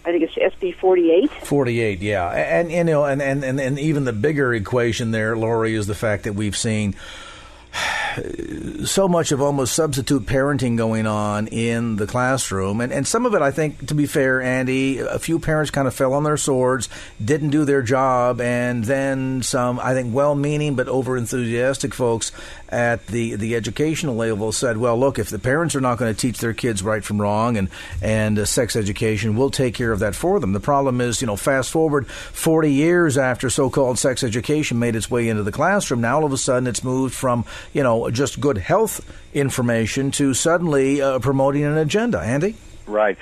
I 0.05 0.13
think 0.13 0.23
it's 0.23 0.35
SB 0.35 0.75
48. 0.77 1.31
48, 1.31 2.01
yeah. 2.01 2.31
And, 2.31 2.71
you 2.71 2.85
know, 2.85 3.05
and, 3.05 3.21
and, 3.21 3.45
and, 3.45 3.61
and 3.61 3.79
even 3.79 4.05
the 4.05 4.13
bigger 4.13 4.55
equation 4.55 5.11
there, 5.11 5.37
Lori, 5.37 5.75
is 5.75 5.87
the 5.87 5.95
fact 5.95 6.25
that 6.25 6.35
we've 6.35 6.57
seen 6.57 6.95
so 8.85 9.09
much 9.09 9.33
of 9.33 9.40
almost 9.40 9.74
substitute 9.74 10.26
parenting 10.26 10.76
going 10.76 11.07
on 11.07 11.46
in 11.48 11.96
the 11.96 12.07
classroom. 12.07 12.81
And, 12.81 12.92
and 12.92 13.07
some 13.07 13.26
of 13.26 13.35
it, 13.35 13.42
I 13.42 13.50
think, 13.50 13.87
to 13.88 13.94
be 13.94 14.07
fair, 14.07 14.40
Andy, 14.40 14.98
a 14.98 15.18
few 15.18 15.38
parents 15.38 15.70
kind 15.70 15.88
of 15.88 15.94
fell 15.94 16.14
on 16.14 16.24
their 16.24 16.37
swords, 16.37 16.88
didn't 17.22 17.50
do 17.50 17.64
their 17.64 17.83
job, 17.83 18.40
and 18.40 18.85
then 18.85 19.42
some, 19.42 19.78
I 19.81 19.94
think, 19.94 20.14
well 20.14 20.35
meaning 20.35 20.74
but 20.74 20.88
over 20.88 21.16
enthusiastic 21.16 21.94
folks 21.94 22.33
at 22.68 23.07
the, 23.07 23.35
the 23.37 23.57
educational 23.57 24.14
level 24.14 24.52
said, 24.52 24.76
well, 24.76 24.98
look, 24.98 25.18
if 25.18 25.31
the 25.31 25.38
parents 25.38 25.74
are 25.74 25.81
not 25.81 25.98
going 25.98 26.14
to 26.14 26.20
teach 26.20 26.38
their 26.38 26.52
kids 26.52 26.83
right 26.83 27.02
from 27.02 27.20
wrong 27.20 27.57
and, 27.57 27.68
and 28.02 28.38
uh, 28.38 28.44
sex 28.44 28.76
education, 28.76 29.37
we'll 29.37 29.50
take 29.50 29.74
care 29.74 29.92
of 29.92 30.00
that 30.00 30.14
for 30.14 30.38
them. 30.38 30.52
The 30.52 30.61
problem 30.61 31.00
is, 31.00 31.20
you 31.20 31.26
know, 31.26 31.37
fast 31.37 31.70
forward 31.70 32.07
40 32.07 32.72
years 32.72 33.16
after 33.16 33.48
so 33.48 33.70
called 33.70 33.98
sex 33.98 34.22
education 34.22 34.78
made 34.78 34.96
its 34.96 35.11
way 35.11 35.28
into 35.28 35.42
the 35.42 35.52
classroom, 35.52 36.00
now 36.00 36.16
all 36.16 36.24
of 36.24 36.33
a 36.33 36.37
sudden 36.37 36.66
it's 36.66 36.85
moved 36.85 37.14
from, 37.14 37.44
you 37.72 37.83
know, 37.83 38.08
just 38.11 38.40
good 38.40 38.59
health 38.59 39.01
information 39.35 40.11
to 40.12 40.35
suddenly 40.35 41.01
uh, 41.01 41.18
promoting 41.18 41.64
an 41.64 41.79
agenda. 41.79 42.21
Andy? 42.21 42.57
Right 42.87 43.18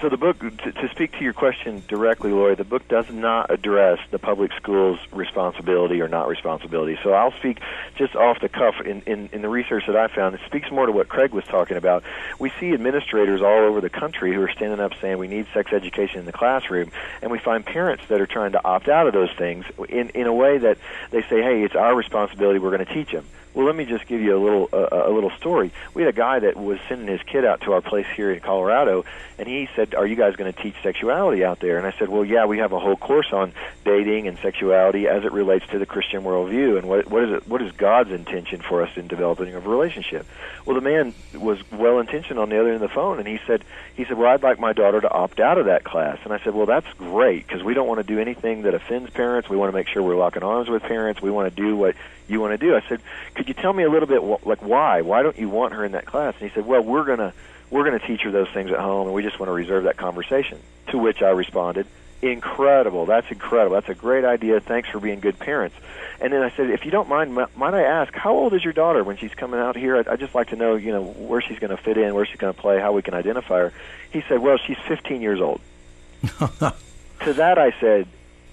so 0.00 0.08
the 0.08 0.16
book, 0.16 0.38
to, 0.38 0.72
to, 0.72 0.88
speak 0.90 1.12
to 1.12 1.24
your 1.24 1.34
question 1.34 1.82
directly, 1.86 2.30
Lori, 2.30 2.54
the 2.54 2.64
book 2.64 2.88
does 2.88 3.10
not 3.10 3.50
address 3.50 3.98
the 4.10 4.18
public 4.18 4.50
schools' 4.54 4.98
responsibility 5.12 6.00
or 6.00 6.08
not 6.08 6.28
responsibility. 6.28 6.98
So 7.02 7.12
I'll 7.12 7.32
speak 7.32 7.60
just 7.96 8.16
off 8.16 8.40
the 8.40 8.48
cuff 8.48 8.80
in, 8.80 9.02
in, 9.02 9.28
in 9.32 9.42
the 9.42 9.48
research 9.48 9.84
that 9.86 9.96
I 9.96 10.08
found. 10.08 10.34
It 10.34 10.40
speaks 10.46 10.70
more 10.70 10.86
to 10.86 10.92
what 10.92 11.08
Craig 11.08 11.32
was 11.32 11.44
talking 11.44 11.76
about. 11.76 12.02
We 12.38 12.50
see 12.58 12.72
administrators 12.72 13.42
all 13.42 13.64
over 13.64 13.80
the 13.80 13.90
country 13.90 14.32
who 14.32 14.40
are 14.42 14.50
standing 14.50 14.80
up 14.80 14.92
saying 15.00 15.18
we 15.18 15.28
need 15.28 15.46
sex 15.52 15.72
education 15.72 16.20
in 16.20 16.26
the 16.26 16.32
classroom, 16.32 16.90
and 17.20 17.30
we 17.30 17.38
find 17.38 17.64
parents 17.64 18.04
that 18.08 18.20
are 18.20 18.26
trying 18.26 18.52
to 18.52 18.64
opt 18.64 18.88
out 18.88 19.06
of 19.06 19.12
those 19.12 19.32
things 19.32 19.66
in, 19.88 20.10
in 20.10 20.26
a 20.26 20.32
way 20.32 20.58
that 20.58 20.78
they 21.10 21.22
say, 21.22 21.42
hey, 21.42 21.62
it's 21.62 21.76
our 21.76 21.94
responsibility, 21.94 22.58
we're 22.58 22.74
going 22.74 22.86
to 22.86 22.94
teach 22.94 23.12
them. 23.12 23.26
Well, 23.52 23.66
let 23.66 23.74
me 23.74 23.84
just 23.84 24.06
give 24.06 24.20
you 24.20 24.36
a 24.36 24.38
little 24.38 24.68
uh, 24.72 25.08
a 25.08 25.10
little 25.10 25.30
story. 25.30 25.72
We 25.92 26.02
had 26.02 26.14
a 26.14 26.16
guy 26.16 26.38
that 26.38 26.56
was 26.56 26.78
sending 26.88 27.08
his 27.08 27.20
kid 27.22 27.44
out 27.44 27.62
to 27.62 27.72
our 27.72 27.80
place 27.80 28.06
here 28.14 28.30
in 28.32 28.38
Colorado, 28.38 29.04
and 29.38 29.48
he 29.48 29.68
said, 29.74 29.94
"Are 29.96 30.06
you 30.06 30.14
guys 30.14 30.36
going 30.36 30.52
to 30.52 30.62
teach 30.62 30.76
sexuality 30.84 31.44
out 31.44 31.58
there?" 31.58 31.76
And 31.76 31.84
I 31.84 31.92
said, 31.98 32.08
"Well, 32.08 32.24
yeah, 32.24 32.46
we 32.46 32.58
have 32.58 32.72
a 32.72 32.78
whole 32.78 32.96
course 32.96 33.32
on 33.32 33.52
dating 33.84 34.28
and 34.28 34.38
sexuality 34.38 35.08
as 35.08 35.24
it 35.24 35.32
relates 35.32 35.66
to 35.68 35.80
the 35.80 35.86
Christian 35.86 36.22
worldview, 36.22 36.78
and 36.78 36.88
what 36.88 37.10
what 37.10 37.24
is 37.24 37.30
it? 37.32 37.48
What 37.48 37.60
is 37.60 37.72
God's 37.72 38.12
intention 38.12 38.60
for 38.60 38.82
us 38.82 38.96
in 38.96 39.08
developing 39.08 39.52
a 39.52 39.58
relationship?" 39.58 40.26
Well, 40.64 40.76
the 40.76 40.82
man 40.82 41.12
was 41.34 41.58
well 41.72 41.98
intentioned 41.98 42.38
on 42.38 42.50
the 42.50 42.60
other 42.60 42.68
end 42.68 42.76
of 42.76 42.82
the 42.82 42.94
phone, 42.94 43.18
and 43.18 43.26
he 43.26 43.40
said, 43.48 43.64
"He 43.96 44.04
said, 44.04 44.16
well, 44.16 44.30
I'd 44.30 44.44
like 44.44 44.60
my 44.60 44.72
daughter 44.72 45.00
to 45.00 45.10
opt 45.10 45.40
out 45.40 45.58
of 45.58 45.66
that 45.66 45.82
class." 45.82 46.18
And 46.22 46.32
I 46.32 46.38
said, 46.38 46.54
"Well, 46.54 46.66
that's 46.66 46.86
great 46.98 47.48
because 47.48 47.64
we 47.64 47.74
don't 47.74 47.88
want 47.88 47.98
to 47.98 48.04
do 48.04 48.20
anything 48.20 48.62
that 48.62 48.74
offends 48.74 49.10
parents. 49.10 49.48
We 49.48 49.56
want 49.56 49.72
to 49.72 49.76
make 49.76 49.88
sure 49.88 50.02
we're 50.04 50.16
locking 50.16 50.44
arms 50.44 50.68
with 50.68 50.82
parents. 50.82 51.20
We 51.20 51.32
want 51.32 51.54
to 51.54 51.62
do 51.62 51.76
what 51.76 51.96
you 52.28 52.40
want 52.40 52.58
to 52.58 52.58
do. 52.58 52.76
I 52.76 52.80
said, 52.88 53.00
could 53.40 53.48
you 53.48 53.54
tell 53.54 53.72
me 53.72 53.84
a 53.84 53.88
little 53.88 54.06
bit 54.06 54.20
wh- 54.20 54.46
like 54.46 54.60
why? 54.60 55.00
Why 55.00 55.22
don't 55.22 55.38
you 55.38 55.48
want 55.48 55.72
her 55.72 55.82
in 55.82 55.92
that 55.92 56.04
class? 56.04 56.34
And 56.38 56.50
he 56.50 56.54
said, 56.54 56.66
well, 56.66 56.82
we're 56.82 57.04
gonna 57.04 57.32
we're 57.70 57.84
gonna 57.84 57.98
teach 57.98 58.20
her 58.20 58.30
those 58.30 58.50
things 58.50 58.70
at 58.70 58.78
home, 58.78 59.06
and 59.06 59.14
we 59.14 59.22
just 59.22 59.40
want 59.40 59.48
to 59.48 59.54
reserve 59.54 59.84
that 59.84 59.96
conversation. 59.96 60.58
To 60.88 60.98
which 60.98 61.22
I 61.22 61.30
responded, 61.30 61.86
incredible. 62.20 63.06
That's 63.06 63.30
incredible. 63.30 63.76
That's 63.76 63.88
a 63.88 63.94
great 63.94 64.26
idea. 64.26 64.60
Thanks 64.60 64.90
for 64.90 65.00
being 65.00 65.20
good 65.20 65.38
parents. 65.38 65.74
And 66.20 66.34
then 66.34 66.42
I 66.42 66.50
said, 66.50 66.68
if 66.68 66.84
you 66.84 66.90
don't 66.90 67.08
mind, 67.08 67.34
might 67.34 67.72
I 67.72 67.84
ask, 67.84 68.12
how 68.12 68.34
old 68.34 68.52
is 68.52 68.62
your 68.62 68.74
daughter 68.74 69.02
when 69.02 69.16
she's 69.16 69.32
coming 69.32 69.58
out 69.58 69.74
here? 69.74 69.96
I'd, 69.96 70.06
I'd 70.06 70.20
just 70.20 70.34
like 70.34 70.48
to 70.48 70.56
know, 70.56 70.74
you 70.74 70.92
know, 70.92 71.02
where 71.02 71.40
she's 71.40 71.58
going 71.58 71.74
to 71.74 71.78
fit 71.78 71.96
in, 71.96 72.14
where 72.14 72.26
she's 72.26 72.36
going 72.36 72.52
to 72.52 72.60
play, 72.60 72.78
how 72.78 72.92
we 72.92 73.00
can 73.00 73.14
identify 73.14 73.60
her. 73.60 73.72
He 74.10 74.20
said, 74.28 74.40
well, 74.40 74.58
she's 74.58 74.76
15 74.86 75.22
years 75.22 75.40
old. 75.40 75.62
to 76.40 77.32
that 77.32 77.58
I 77.58 77.70
said, 77.80 78.06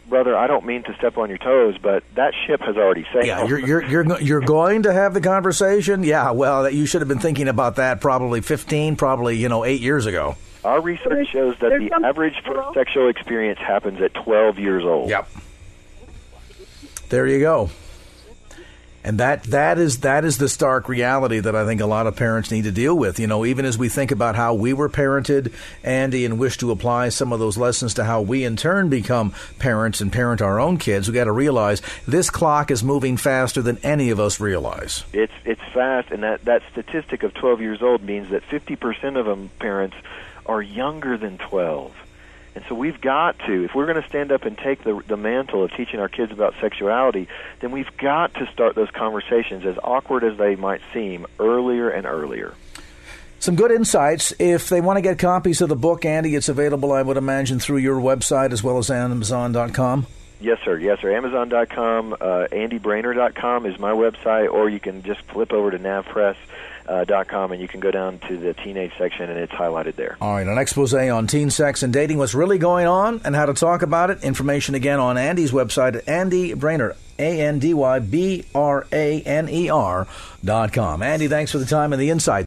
brother, 0.10 0.36
I 0.38 0.48
don't 0.48 0.66
mean 0.66 0.84
to 0.84 0.96
step 0.96 1.18
on 1.18 1.30
your 1.30 1.38
toes, 1.38 1.78
but 1.82 2.04
that 2.16 2.34
ship 2.46 2.62
has 2.62 2.78
already 2.78 3.06
sailed. 3.14 3.26
Yeah, 3.26 3.46
you're 3.46 3.60
you're 3.60 3.86
you're, 3.86 4.22
you're 4.22 4.42
going 4.42 4.84
to 4.84 4.94
have 4.94 5.14
the 5.14 5.22
conversation. 5.22 6.04
Yeah, 6.04 6.32
well, 6.32 6.70
you 6.70 6.86
should 6.86 7.02
have 7.02 7.08
been 7.08 7.20
thinking 7.20 7.48
about 7.48 7.76
that 7.78 8.02
probably 8.02 8.42
15, 8.42 8.96
probably 8.96 9.38
you 9.38 9.50
know 9.50 9.66
eight 9.66 9.82
years 9.82 10.06
ago. 10.06 10.36
Our 10.64 10.82
research 10.82 11.30
shows 11.30 11.58
that 11.60 11.70
the 11.70 11.92
average 12.06 12.36
sexual 12.74 13.08
experience 13.10 13.60
happens 13.60 14.02
at 14.02 14.14
12 14.14 14.60
years 14.60 14.84
old. 14.84 15.10
Yep. 15.10 15.30
There 17.10 17.26
you 17.26 17.40
go. 17.40 17.70
And 19.08 19.20
that 19.20 19.44
that 19.44 19.78
is 19.78 20.00
that 20.00 20.26
is 20.26 20.38
the 20.38 20.50
stark 20.50 20.90
reality 20.90 21.40
that 21.40 21.56
I 21.56 21.66
think 21.66 21.80
a 21.80 21.86
lot 21.86 22.08
of 22.08 22.18
parents 22.18 22.52
need 22.52 22.66
to 22.66 22.74
deal 22.74 22.94
with. 22.94 23.22
You 23.22 23.28
know, 23.28 23.46
even 23.46 23.64
as 23.64 23.78
we 23.78 23.88
think 23.88 24.12
about 24.12 24.36
how 24.36 24.54
we 24.54 24.74
were 24.74 24.90
parented, 24.90 25.54
Andy, 25.82 26.26
and 26.26 26.38
wish 26.38 26.58
to 26.58 26.72
apply 26.72 27.08
some 27.08 27.32
of 27.32 27.40
those 27.40 27.58
lessons 27.58 27.94
to 27.94 28.04
how 28.04 28.20
we 28.20 28.44
in 28.44 28.58
turn 28.58 28.90
become 28.90 29.34
parents 29.60 30.02
and 30.02 30.12
parent 30.12 30.42
our 30.42 30.60
own 30.60 30.76
kids, 30.76 31.08
we 31.08 31.14
got 31.14 31.24
to 31.24 31.32
realize 31.32 31.82
this 32.06 32.30
clock 32.30 32.70
is 32.70 32.84
moving 32.84 33.16
faster 33.16 33.62
than 33.62 33.78
any 33.78 34.10
of 34.10 34.20
us 34.20 34.42
realize. 34.42 35.06
It's 35.14 35.32
it's 35.46 35.64
fast, 35.74 36.12
and 36.12 36.24
that 36.24 36.44
that 36.44 36.64
statistic 36.74 37.24
of 37.24 37.34
12 37.34 37.62
years 37.62 37.82
old 37.82 38.04
means 38.04 38.30
that 38.32 38.44
50% 38.50 39.18
of 39.18 39.26
them 39.26 39.50
parents 39.60 39.96
are 40.46 40.62
younger 40.62 41.18
than 41.18 41.38
12. 41.38 41.94
And 42.58 42.66
so 42.68 42.74
we've 42.74 43.00
got 43.00 43.38
to, 43.46 43.66
if 43.66 43.76
we're 43.76 43.86
going 43.86 44.02
to 44.02 44.10
stand 44.10 44.32
up 44.32 44.42
and 44.42 44.58
take 44.58 44.84
the, 44.84 45.00
the 45.08 45.16
mantle 45.16 45.64
of 45.64 45.72
teaching 45.74 46.00
our 46.00 46.10
kids 46.10 46.32
about 46.32 46.56
sexuality, 46.60 47.28
then 47.60 47.70
we've 47.70 47.96
got 47.98 48.34
to 48.34 48.48
start 48.52 48.74
those 48.74 48.90
conversations, 48.90 49.64
as 49.64 49.78
awkward 49.84 50.24
as 50.24 50.40
they 50.40 50.56
might 50.56 50.82
seem, 50.92 51.28
earlier 51.38 51.88
and 51.88 52.08
earlier. 52.08 52.56
Some 53.38 53.56
good 53.56 53.70
insights. 53.70 54.34
If 54.40 54.70
they 54.70 54.82
want 54.82 54.98
to 54.98 55.02
get 55.04 55.20
copies 55.20 55.62
of 55.62 55.70
the 55.70 55.76
book, 55.76 56.04
Andy, 56.04 56.34
it's 56.34 56.50
available, 56.50 56.92
I 56.92 57.04
would 57.04 57.18
imagine, 57.18 57.60
through 57.60 57.78
your 57.78 58.02
website 58.02 58.52
as 58.52 58.64
well 58.64 58.80
as 58.80 58.90
Amazon.com. 58.90 60.08
Yes, 60.40 60.60
sir. 60.64 60.78
Yes, 60.78 61.00
sir. 61.00 61.16
Amazon.com, 61.16 62.14
uh, 62.14 62.48
AndyBraner.com 62.52 63.66
is 63.66 63.80
my 63.80 63.92
website, 63.92 64.52
or 64.52 64.70
you 64.70 64.80
can 64.80 65.04
just 65.04 65.22
flip 65.24 65.52
over 65.52 65.72
to 65.72 65.80
NavPress 65.80 66.36
uh, 66.88 67.06
and 67.52 67.62
you 67.62 67.68
can 67.68 67.80
go 67.80 67.92
down 67.92 68.20
to 68.20 68.38
the 68.38 68.54
teenage 68.54 68.92
section, 68.98 69.30
and 69.30 69.40
it's 69.40 69.52
highlighted 69.52 69.96
there. 69.96 70.18
All 70.22 70.36
right, 70.36 70.48
an 70.48 70.58
expose 70.58 70.94
on 70.94 71.28
teen 71.28 71.50
sex 71.50 71.84
and 71.84 71.92
dating, 71.92 72.18
what's 72.18 72.34
really 72.34 72.58
going 72.58 72.88
on, 72.88 73.22
and 73.26 73.36
how 73.36 73.46
to 73.46 73.54
talk 73.54 73.82
about 73.82 74.10
it. 74.10 74.24
Information 74.24 74.76
again 74.76 75.00
on 75.00 75.18
Andy's 75.18 75.52
website 75.52 75.96
at 75.96 76.08
Andy 76.08 76.54
Braner, 76.54 76.96
A 77.20 77.42
N 77.42 77.60
D 77.60 77.74
Y 77.74 78.00
B 78.00 78.46
R 78.56 78.88
A 78.92 79.22
N 79.22 79.50
E. 79.50 79.70
Andy, 81.04 81.28
thanks 81.28 81.52
for 81.52 81.58
the 81.58 81.66
time 81.66 81.94
and 81.94 82.02
the 82.02 82.10
insight. 82.10 82.47